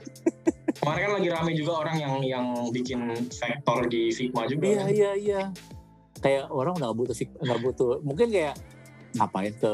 [0.80, 4.88] kemarin kan lagi rame juga orang yang yang bikin vektor di Figma juga iya kan?
[4.90, 5.42] iya iya.
[6.22, 7.92] Kayak orang udah gak butuh nggak butuh.
[8.00, 8.54] Mungkin kayak
[9.14, 9.72] ngapain ke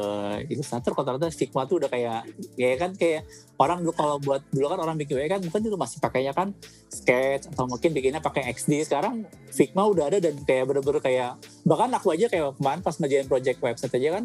[0.53, 3.25] Illustrator kalau ternyata Figma tuh udah kayak ya kan kayak
[3.57, 6.53] orang dulu kalau buat dulu kan orang bikin kan mungkin itu masih pakainya kan
[6.93, 11.31] sketch atau mungkin bikinnya pakai XD sekarang Figma udah ada dan kayak bener-bener kayak
[11.65, 14.23] bahkan aku aja kayak kemarin pas ngerjain project website aja kan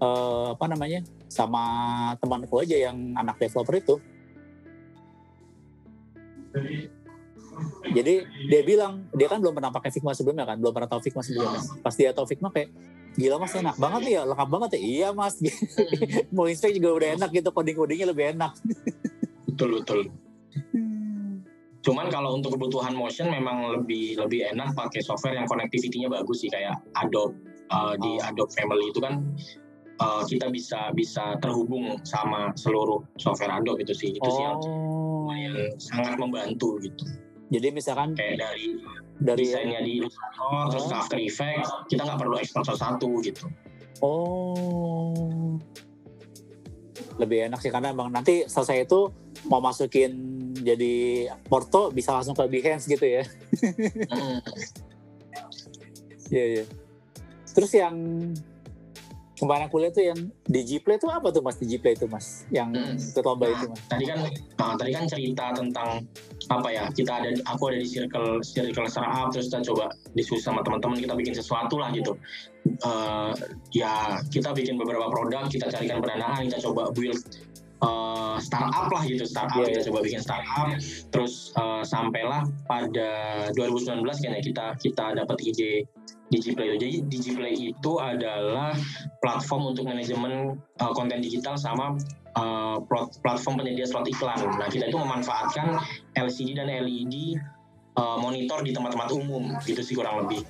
[0.00, 1.62] uh, apa namanya sama
[2.18, 3.94] temanku aja yang anak developer itu.
[7.94, 8.14] Jadi
[8.50, 11.62] dia bilang dia kan belum pernah pakai Figma sebelumnya kan belum pernah tahu Figma sebelumnya.
[11.82, 12.70] Pas dia tahu Figma kayak
[13.14, 14.80] gila mas enak banget nih ya lengkap banget ya.
[14.80, 15.38] Iya mas.
[16.34, 18.52] Mau inspect juga udah enak gitu coding codingnya lebih enak.
[19.46, 20.00] Betul betul.
[21.84, 26.50] Cuman kalau untuk kebutuhan motion memang lebih lebih enak pakai software yang connectivity-nya bagus sih
[26.50, 27.36] kayak Adobe
[27.68, 28.26] uh, di oh.
[28.26, 29.20] Adobe Family itu kan
[30.00, 34.32] uh, kita bisa bisa terhubung sama seluruh software Adobe itu sih itu oh.
[34.32, 37.04] sih yang lumayan sangat membantu gitu.
[37.52, 38.80] Jadi misalkan kayak dari
[39.22, 40.66] dari desainnya di Illustrator oh.
[40.72, 43.46] terus After Effects kita nggak perlu ekspor satu gitu.
[44.02, 45.60] Oh
[47.18, 49.06] lebih enak sih karena emang nanti selesai itu
[49.46, 50.10] mau masukin
[50.58, 53.22] jadi porto bisa langsung ke Behance gitu ya.
[54.10, 54.40] Hmm.
[56.32, 56.52] Iya mm.
[56.56, 56.64] iya.
[57.52, 57.96] Terus yang
[59.34, 61.58] kemarin aku lihat tuh yang Digiplay itu apa tuh mas?
[61.58, 62.46] Digiplay itu mas?
[62.54, 62.94] Yang hmm.
[63.18, 63.80] nah, itu mas?
[63.90, 64.18] Tadi kan
[64.60, 65.88] nah, tadi kan cerita tentang
[66.52, 70.62] apa ya kita ada aku ada di circle circle startup terus kita coba diskusi sama
[70.62, 72.14] teman-teman kita bikin sesuatu lah gitu.
[72.80, 73.34] Uh,
[73.76, 77.20] ya kita bikin beberapa produk kita carikan pendanaan kita coba build
[77.84, 79.86] uh, startup lah gitu startup yeah, kita yeah.
[79.90, 80.68] coba bikin startup.
[81.10, 83.10] Terus uh, sampailah pada
[83.56, 85.72] 2019 kayaknya kita kita dapat ide
[86.32, 86.76] Digiplay.
[86.80, 88.72] Jadi Digiplay itu adalah
[89.20, 91.96] platform untuk manajemen uh, konten digital sama
[92.36, 92.80] uh,
[93.20, 94.38] platform penyedia slot iklan.
[94.56, 95.78] Nah kita itu memanfaatkan
[96.16, 97.38] LCD dan LED
[97.98, 100.42] uh, monitor di tempat-tempat umum gitu sih kurang lebih.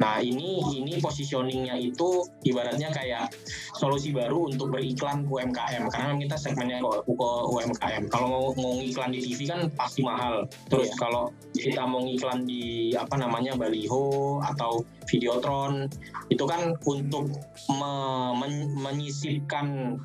[0.00, 3.36] Nah ini ini positioningnya itu ibaratnya kayak
[3.76, 7.04] solusi baru untuk beriklan UMKM karena kita segmennya kok
[7.52, 8.08] UMKM.
[8.08, 10.48] Kalau mau mau iklan di TV kan pasti mahal.
[10.72, 10.98] Terus yeah.
[10.98, 15.84] kalau kita mau iklan di apa namanya baliho atau videotron
[16.32, 17.28] itu kan untuk
[17.68, 17.92] me,
[18.40, 20.00] men, menyisipkan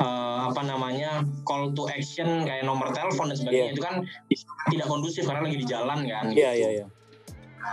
[0.00, 3.76] uh, apa namanya call to action kayak nomor telepon dan sebagainya yeah.
[3.76, 3.94] itu kan
[4.72, 6.24] tidak kondusif karena lagi di jalan kan.
[6.32, 6.86] Iya yeah, iya iya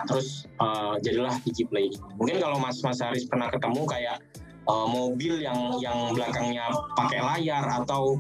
[0.10, 4.18] terus uh, jadilah Digiplay mungkin kalau Mas Mas Haris pernah ketemu kayak
[4.68, 8.20] uh, mobil yang yang belakangnya pakai layar atau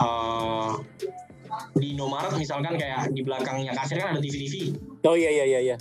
[0.00, 0.76] uh,
[1.78, 4.76] di Indomaret misalkan kayak di belakangnya kasir kan ada TV-TV.
[5.08, 5.76] Oh iya iya iya iya.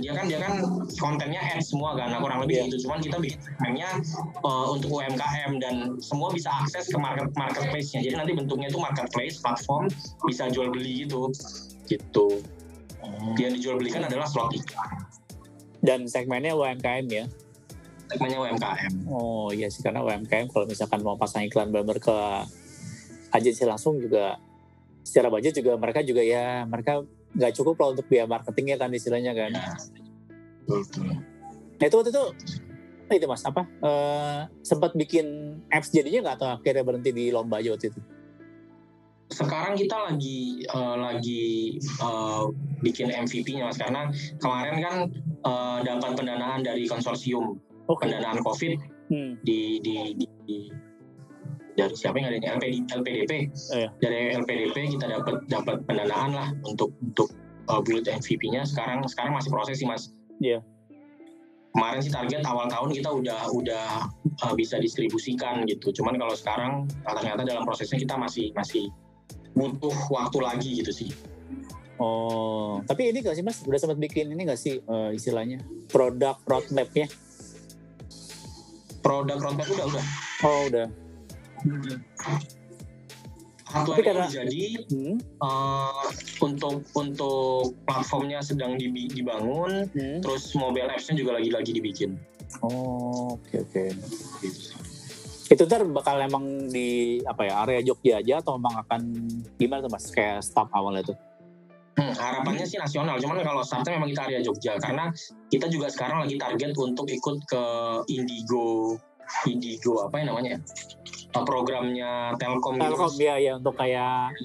[0.00, 0.64] dia kan dia kan
[0.96, 2.68] kontennya ad semua kan, nah, kurang lebih yeah.
[2.70, 2.78] itu.
[2.86, 3.90] Cuman kita bikin segmennya
[4.46, 8.06] uh, untuk UMKM dan semua bisa akses ke market marketplace-nya.
[8.06, 9.90] Jadi nanti bentuknya itu marketplace platform
[10.24, 11.34] bisa jual beli gitu.
[11.90, 12.40] Gitu.
[13.38, 14.90] Yang dijual belikan adalah slot iklan.
[15.78, 17.24] Dan segmennya UMKM ya?
[18.10, 18.92] Segmennya UMKM.
[19.08, 22.16] Oh iya sih, karena UMKM kalau misalkan mau pasang iklan benar ke
[23.30, 24.40] agensi langsung juga
[25.04, 29.32] secara budget juga mereka juga ya mereka nggak cukup lah untuk biaya marketingnya kan istilahnya
[29.36, 29.52] kan.
[29.52, 29.76] Ya,
[30.68, 31.08] betul.
[31.78, 32.24] Nah itu waktu itu
[33.08, 37.72] itu mas apa uh, sempat bikin apps jadinya nggak atau akhirnya berhenti di lomba aja
[37.72, 38.00] waktu itu?
[39.28, 42.48] Sekarang kita lagi uh, lagi uh,
[42.80, 44.08] bikin MVP-nya mas karena
[44.40, 44.96] kemarin kan
[45.44, 47.60] uh, dapat pendanaan dari konsorsium
[47.92, 48.08] okay.
[48.08, 48.72] pendanaan COVID
[49.12, 49.32] hmm.
[49.44, 50.58] di, di, di, di
[51.78, 53.32] dari siapa yang ada LPD, LPDP
[53.70, 53.88] oh, iya.
[54.02, 57.30] dari LPDP kita dapat dapat pendanaan lah untuk untuk
[57.70, 60.10] uh, build MVP-nya sekarang sekarang masih proses sih mas.
[60.42, 60.58] Iya.
[60.58, 60.62] Yeah.
[61.76, 63.86] Kemarin sih target awal tahun kita udah udah
[64.42, 65.94] uh, bisa distribusikan gitu.
[65.94, 66.72] Cuman kalau sekarang
[67.06, 68.90] ternyata dalam prosesnya kita masih masih
[69.56, 71.10] butuh waktu lagi gitu sih.
[71.98, 75.58] Oh, tapi ini gak sih mas, udah sempat bikin ini gak sih uh, istilahnya
[75.90, 77.10] produk roadmap ya?
[79.02, 80.04] Produk roadmap udah udah.
[80.46, 80.86] Oh udah.
[83.68, 85.18] Satu hari karena, jadi hmm?
[85.44, 86.06] uh,
[86.40, 90.24] untuk untuk platformnya sedang dibangun, hmm?
[90.24, 92.16] terus mobile apps-nya juga lagi-lagi dibikin.
[92.62, 93.74] Oh oke okay, oke.
[93.74, 93.88] Okay.
[94.46, 94.77] Gitu
[95.48, 99.00] itu ntar bakal emang di apa ya area Jogja aja atau emang akan
[99.56, 101.16] gimana tuh mas kayak start awalnya tuh?
[101.98, 105.10] Hmm, harapannya sih nasional, cuman kalau startnya memang kita area Jogja karena
[105.48, 107.64] kita juga sekarang lagi target untuk ikut ke
[108.12, 109.00] Indigo,
[109.48, 110.60] Indigo apa yang namanya?
[111.32, 112.76] Eh, programnya Telkom.
[112.76, 114.36] Gitu, Telkom ya ya untuk kayak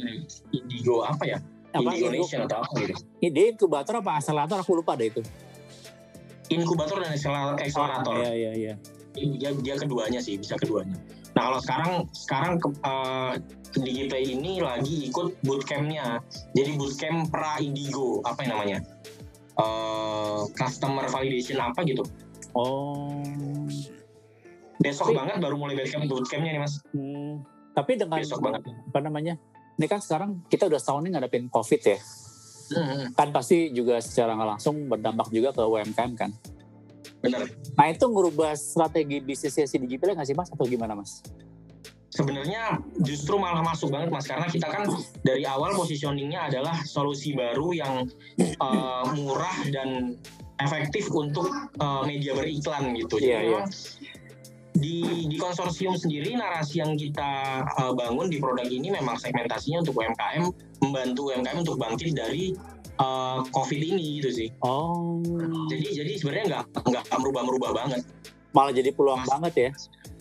[0.55, 1.37] Indigo apa ya?
[1.75, 2.95] Apa, Indigo Nation atau apa gitu?
[3.19, 5.21] Ini inkubator apa akselerator aku lupa deh itu.
[6.47, 8.13] Inkubator dan akselerator.
[8.13, 8.73] Oh, iya iya iya
[9.13, 10.97] dia dia keduanya sih bisa keduanya.
[11.33, 13.33] Nah kalau sekarang sekarang ke, uh,
[13.73, 16.21] DigiPlay ini lagi ikut bootcampnya.
[16.53, 18.79] Jadi bootcamp pra Indigo apa yang namanya?
[19.53, 22.05] Uh, customer validation apa gitu.
[22.53, 23.21] Oh.
[24.81, 26.81] Besok tapi, banget baru mulai bootcamp bootcampnya nih mas.
[26.93, 27.41] Hmm,
[27.73, 28.61] tapi dengan besok banget.
[28.69, 29.35] apa namanya?
[29.73, 31.97] Ini kan sekarang kita udah setahun ini ngadepin covid ya.
[32.73, 33.11] Hmm.
[33.13, 36.31] kan pasti juga secara nggak langsung berdampak juga ke UMKM kan
[37.23, 37.47] Benar.
[37.79, 41.23] Nah itu ngubah strategi bisnisnya si Digital nggak sih mas atau gimana mas?
[42.13, 44.85] Sebenarnya justru malah masuk banget mas karena kita kan
[45.23, 47.93] dari awal positioningnya adalah solusi baru yang
[48.59, 50.19] uh, murah dan
[50.61, 51.47] efektif untuk
[51.79, 53.17] uh, media beriklan gitu.
[53.17, 53.61] Iya, Jadi iya.
[54.77, 54.97] di
[55.31, 60.43] di konsorsium sendiri narasi yang kita uh, bangun di produk ini memang segmentasinya untuk UMKM
[60.85, 62.53] membantu UMKM untuk bangkit dari
[62.99, 64.49] uh, COVID ini gitu sih.
[64.61, 65.21] Oh.
[65.69, 68.01] Jadi jadi sebenarnya nggak nggak merubah-merubah banget.
[68.53, 69.69] Malah jadi peluang Mas, banget ya?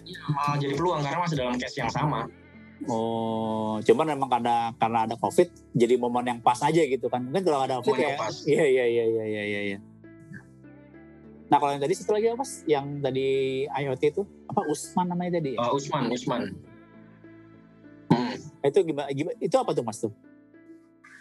[0.09, 2.29] Iya, malah jadi peluang karena masih dalam case yang sama.
[2.91, 7.23] Oh, cuman memang karena karena ada COVID, jadi momen yang pas aja gitu kan.
[7.23, 8.19] Mungkin kalau ada COVID ya,
[8.49, 9.61] iya iya iya iya iya iya.
[9.71, 9.79] iya.
[11.53, 12.65] Nah kalau yang tadi satu lagi apa mas?
[12.65, 13.29] Yang tadi
[13.69, 15.53] IoT itu apa Usman namanya tadi?
[15.61, 16.43] Uh, Usman, Usman.
[18.09, 18.35] Hmm.
[18.65, 19.37] Itu gimana, gimana?
[19.37, 20.13] Itu apa tuh mas tuh?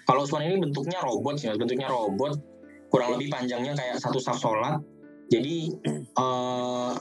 [0.06, 2.39] Kalau Usman ini bentuknya robot sih, bentuknya robot,
[2.91, 4.82] kurang lebih panjangnya kayak satu saf sholat.
[5.32, 5.80] Jadi
[6.20, 6.91] uh,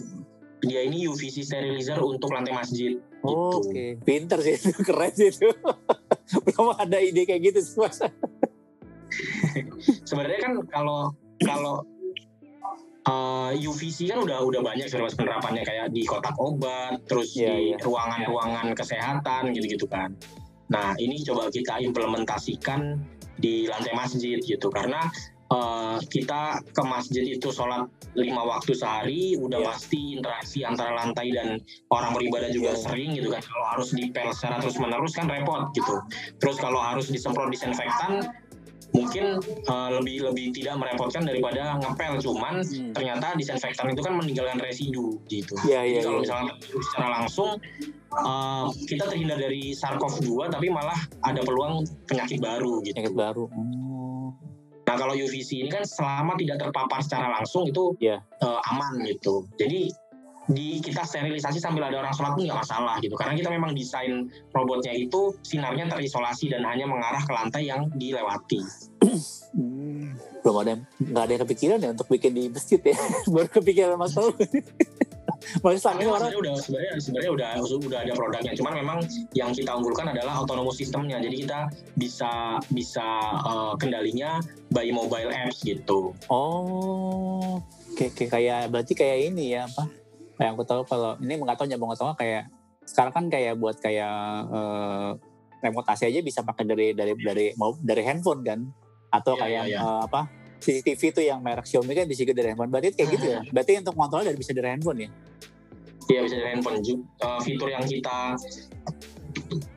[0.63, 3.01] dia ini UVC sterilizer untuk lantai masjid.
[3.25, 3.69] Oh, gitu.
[3.69, 3.91] Oke, okay.
[4.01, 5.49] pinter sih itu, keren sih itu.
[6.47, 7.99] Belum ada ide kayak gitu sih mas.
[10.07, 11.11] Sebenarnya kan kalau
[11.43, 11.83] kalau
[13.09, 17.35] uh, eh, UVC kan udah udah banyak sih mas penerapannya kayak di kotak obat, terus
[17.35, 17.77] yeah, di iya.
[17.83, 18.77] ruangan-ruangan yeah.
[18.77, 20.15] kesehatan gitu-gitu kan.
[20.71, 22.99] Nah ini coba kita implementasikan
[23.41, 25.11] di lantai masjid gitu karena
[25.51, 29.69] uh, kita ke masjid itu sholat lima waktu sehari udah yeah.
[29.71, 31.59] pasti interaksi antara lantai dan
[31.91, 32.83] orang beribadah juga yeah.
[32.83, 35.95] sering gitu kan kalau harus dipel secara terus menerus kan repot gitu
[36.39, 38.29] terus kalau harus disemprot disinfektan
[38.91, 39.39] mungkin
[39.71, 42.93] uh, lebih lebih tidak merepotkan daripada ngepel cuman hmm.
[42.95, 45.55] ternyata disinfektan itu kan meninggalkan residu gitu.
[45.63, 46.25] Yeah, yeah, Jadi kalau yeah.
[46.27, 47.51] misalnya secara langsung
[48.19, 52.95] uh, kita terhindar dari SARS-CoV-2 tapi malah ada peluang penyakit baru gitu.
[52.99, 53.45] Penyakit baru.
[53.47, 54.35] Oh.
[54.91, 58.19] Nah kalau UVC ini kan selama tidak terpapar secara langsung itu yeah.
[58.43, 59.47] uh, aman gitu.
[59.55, 59.95] Jadi
[60.51, 64.27] di kita sterilisasi sambil ada orang sholat pun nggak masalah gitu karena kita memang desain
[64.51, 68.59] robotnya itu sinarnya terisolasi dan hanya mengarah ke lantai yang dilewati.
[69.55, 72.99] Hmm, belum ada nggak ada yang kepikiran ya untuk bikin di masjid ya
[73.35, 74.35] baru kepikiran mas tahu.
[75.65, 78.99] Masih orang udah sebenarnya sebenarnya udah udah ada produknya cuman memang
[79.33, 81.61] yang kita unggulkan adalah autonomous sistemnya jadi kita
[81.97, 83.09] bisa bisa
[83.41, 84.37] uh, kendalinya
[84.69, 86.13] by mobile apps gitu.
[86.29, 87.65] Oh,
[87.97, 90.00] kayak kayak berarti kayak ini ya apa?
[90.41, 92.49] Kayak aku tahu kalau ini nggak tahu nyambung atau kayak
[92.89, 94.17] sekarang kan kayak buat kayak
[94.49, 95.13] uh,
[95.61, 98.65] remote AC aja bisa pakai dari dari dari mau dari handphone kan?
[99.13, 99.85] Atau yeah, kayak yeah, yeah.
[99.85, 102.73] Uh, apa CCTV itu yang merek Xiaomi kan bisa dari handphone.
[102.73, 103.41] Berarti kayak gitu ya?
[103.53, 105.11] Berarti untuk kontrolnya dari bisa dari handphone ya?
[106.09, 106.81] Iya bisa dari handphone.
[107.21, 108.33] Uh, fitur yang kita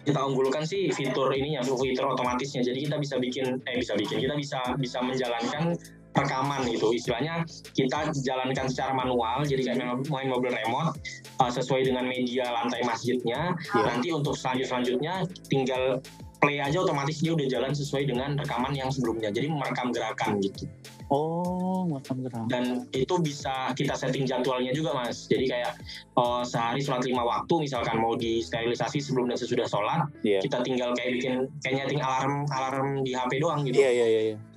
[0.03, 2.63] kita unggulkan sih fitur ini ya fitur otomatisnya.
[2.63, 5.75] Jadi kita bisa bikin eh bisa bikin kita bisa bisa menjalankan
[6.13, 7.43] rekaman gitu istilahnya
[7.73, 10.93] kita jalankan secara manual jadi kayak main mobil remote
[11.41, 13.85] uh, sesuai dengan media lantai masjidnya yeah.
[13.89, 15.99] nanti untuk selanjut selanjutnya tinggal
[16.43, 20.69] play aja otomatis dia udah jalan sesuai dengan rekaman yang sebelumnya jadi merekam gerakan gitu
[21.13, 22.49] Oh, merekam gerakan.
[22.49, 25.29] Dan itu bisa kita setting jadwalnya juga, Mas.
[25.29, 25.77] Jadi kayak
[26.17, 30.41] uh, sehari sholat lima waktu, misalkan mau di sterilisasi sebelum dan sesudah sholat, yeah.
[30.41, 33.77] kita tinggal kayak bikin kayak nyeting alarm alarm di HP doang gitu.
[33.77, 34.33] Iya, yeah, iya, yeah, iya.
[34.33, 34.52] Yeah,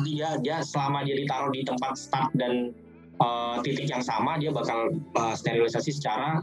[0.00, 2.72] dia dia selama dia ditaruh di tempat start dan
[3.20, 6.40] uh, titik yang sama dia bakal uh, sterilisasi secara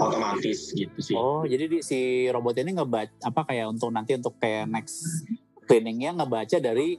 [0.00, 1.16] otomatis gitu sih.
[1.18, 5.26] Oh, jadi di, si robot ini ngebaca apa kayak untuk nanti untuk kayak next
[5.68, 6.96] cleaningnya ngebaca dari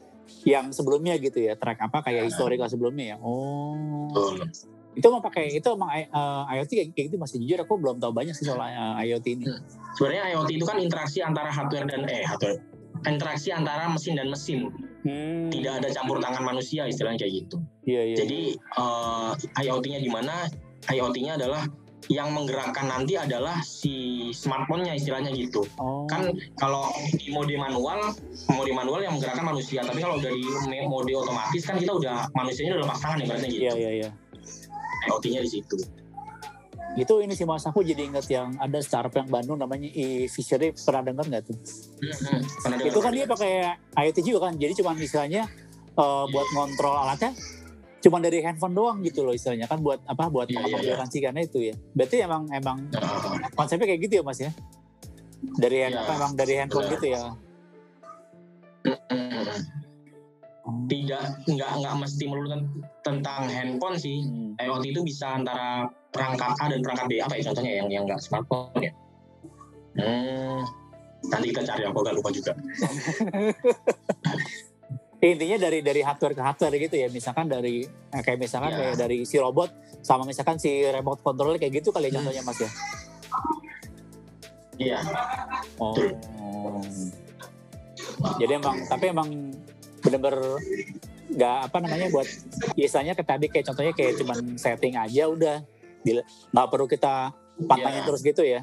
[0.47, 3.17] yang sebelumnya gitu ya, track apa kayak historical sebelumnya ya.
[3.19, 4.07] Oh.
[4.13, 4.31] oh.
[4.91, 8.11] Itu mau pakai itu emang uh, IoT kayak, kayak gitu masih jujur aku belum tahu
[8.11, 9.45] banyak sih soal uh, IoT ini.
[9.47, 9.63] Hmm.
[9.95, 12.59] Sebenarnya IoT itu kan interaksi antara hardware dan eh hardware
[13.09, 14.69] interaksi antara mesin dan mesin
[15.01, 15.49] Hmm.
[15.49, 17.57] Tidak ada campur tangan manusia istilahnya kayak gitu.
[17.89, 18.15] Iya, iya.
[18.21, 18.39] Jadi
[18.77, 20.45] uh, IoT-nya di mana?
[20.89, 21.65] IoT-nya adalah
[22.09, 25.65] yang menggerakkan nanti adalah si smartphone-nya istilahnya gitu.
[25.81, 26.05] Oh.
[26.05, 28.13] Kan kalau di mode manual,
[28.49, 30.41] mode manual yang menggerakkan manusia, tapi kalau dari
[30.85, 33.63] mode otomatis kan kita udah manusianya udah lepas tangan ya berarti gitu.
[33.65, 34.09] Iya, iya, iya.
[35.09, 36.00] IoT-nya di situ
[36.99, 37.63] itu ini sih mas.
[37.63, 41.57] Aku jadi inget yang ada startup yang Bandung namanya e Fishery pernah dengar nggak tuh?
[42.83, 44.53] Itu kan dia pakai IoT juga kan?
[44.59, 45.47] Jadi cuma misalnya
[45.95, 47.31] uh, buat ngontrol alatnya
[48.01, 49.69] cuma dari handphone doang gitu loh istilahnya.
[49.71, 50.27] Kan buat apa?
[50.27, 51.07] Buat yeah, yeah, yeah.
[51.07, 51.75] karena itu ya.
[51.95, 54.51] Berarti emang emang uh, konsepnya kayak gitu ya mas ya?
[55.41, 56.95] Dari yeah, apa emang dari handphone bener.
[56.99, 57.23] gitu ya
[60.85, 62.53] tidak nggak nggak mesti melulu
[63.01, 64.21] tentang handphone sih.
[64.21, 64.53] Hmm.
[64.61, 67.13] IoT itu bisa antara perangkat A dan perangkat B.
[67.17, 68.93] Apa ya contohnya yang yang nggak smartphone ya?
[69.91, 70.63] Hmm,
[71.27, 72.55] nanti kita cari aku gak lupa juga.
[75.21, 77.07] Intinya dari dari hardware ke hardware gitu ya.
[77.11, 78.95] Misalkan dari eh, kayak misalkan yeah.
[78.95, 79.69] kayak dari si robot
[80.01, 82.69] sama misalkan si remote control kayak gitu kali ya contohnya mas ya?
[84.81, 84.99] Iya.
[85.77, 85.93] Oh.
[88.41, 89.29] Jadi emang tapi emang
[90.01, 90.59] bener-bener
[91.31, 92.27] nggak apa namanya buat
[92.75, 95.57] biasanya ke tadi kayak contohnya kayak cuman setting aja udah.
[96.51, 97.31] Nggak perlu kita
[97.69, 98.07] pantangin yeah.
[98.09, 98.61] terus gitu ya.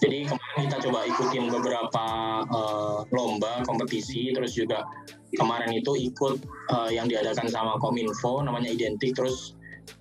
[0.00, 2.06] Jadi kemarin kita coba ikutin beberapa
[2.48, 4.88] uh, lomba kompetisi, terus juga
[5.36, 6.40] kemarin itu ikut
[6.72, 9.52] uh, yang diadakan sama Kominfo, namanya Identik, terus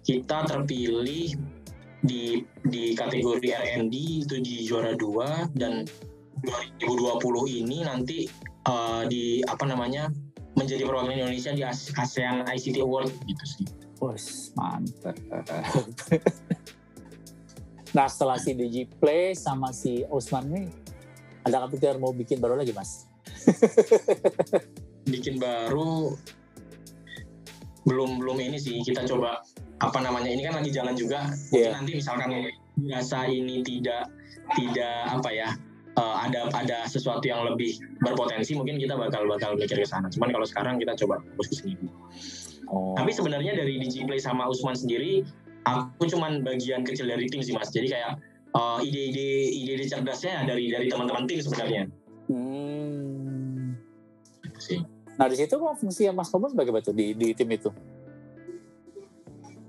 [0.08, 1.36] kita terpilih
[2.06, 5.84] di di kategori R&D itu di juara dua dan
[6.44, 8.28] 2020 ini nanti
[8.68, 10.12] uh, di apa namanya
[10.56, 11.64] menjadi perwakilan Indonesia di
[11.96, 13.68] ASEAN ICT Award gitu sih.
[13.96, 15.16] Bos, mantap.
[17.96, 20.68] nah setelah si DJ Play sama si Osman nih,
[21.48, 23.08] ada kepikiran mau bikin baru lagi mas?
[25.12, 26.18] bikin baru
[27.86, 29.46] belum belum ini sih kita coba
[29.78, 31.78] apa namanya ini kan lagi jalan juga yeah.
[31.78, 32.50] nanti misalkan
[32.82, 34.10] biasa ini tidak
[34.58, 35.50] tidak apa ya
[35.96, 40.12] uh, ada ada sesuatu yang lebih berpotensi mungkin kita bakal bakal mikir ke sana.
[40.12, 41.88] Cuman kalau sekarang kita coba fokus ke sini.
[42.70, 42.98] Oh.
[42.98, 45.24] Tapi sebenarnya dari Digiplay sama Usman sendiri
[45.66, 47.74] aku cuman bagian kecil dari tim sih Mas.
[47.74, 48.22] Jadi kayak
[48.54, 51.90] uh, ide-ide ide-ide cerdasnya dari dari teman-teman tim sebenarnya.
[52.30, 53.78] Hmm.
[54.62, 54.82] Sih.
[55.16, 57.70] Nah di situ kok fungsi Mas Thomas sebagai batu di di tim itu?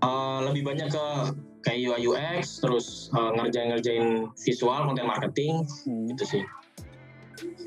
[0.04, 1.06] Uh, lebih banyak ke
[1.66, 6.14] kayak UI UX terus uh, ngerjain ngerjain visual konten marketing hmm.
[6.14, 6.44] gitu sih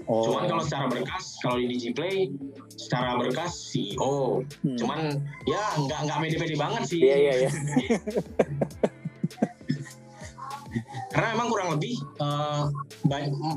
[0.09, 0.26] Oh.
[0.26, 2.34] Cuman kalau secara berkas, kalau di Digiplay,
[2.73, 4.41] secara berkas CEO.
[4.65, 4.77] Hmm.
[4.81, 7.05] Cuman ya nggak nggak pede-pede banget sih.
[7.05, 7.51] Iya iya iya.
[11.13, 12.69] Karena emang kurang lebih uh,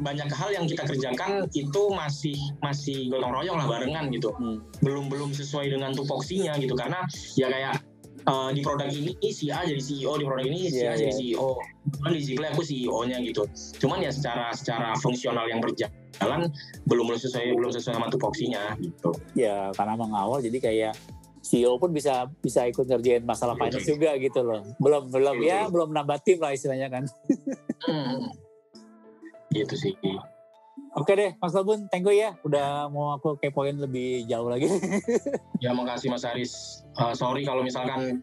[0.01, 4.33] banyak hal yang kita kerjakan itu masih masih gotong royong lah barengan gitu.
[4.37, 4.61] Hmm.
[4.85, 7.05] Belum belum sesuai dengan tupoksinya gitu karena
[7.37, 7.81] ya kayak
[8.27, 11.13] uh, di produk ini si A jadi CEO di produk ini si A yeah, jadi
[11.13, 11.19] yeah.
[11.19, 11.51] CEO
[11.83, 13.43] cuman di Ziplay aku CEO-nya gitu.
[13.83, 16.47] Cuman ya secara secara fungsional yang berjalan
[16.87, 19.11] belum sesuai belum sesuai sama tupoksinya gitu.
[19.35, 20.95] Ya karena mengawal jadi kayak
[21.43, 24.63] CEO pun bisa bisa ikut ngerjain masalah iya, finance juga gitu loh.
[24.79, 25.43] Belum belum.
[25.43, 27.05] Ya belum nambah tim lah istilahnya kan.
[27.83, 28.31] Hmm.
[29.53, 29.93] gitu sih
[30.93, 32.37] Oke deh, Mas Labun, thank you ya.
[32.45, 34.69] Udah mau aku kepoin lebih jauh lagi.
[35.65, 36.85] ya, makasih Mas Aris.
[37.01, 38.21] Uh, sorry kalau misalkan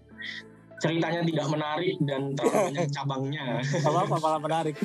[0.78, 3.46] ceritanya tidak menarik dan terlalu banyak cabangnya.
[3.82, 4.78] Apa-apa, malah menarik.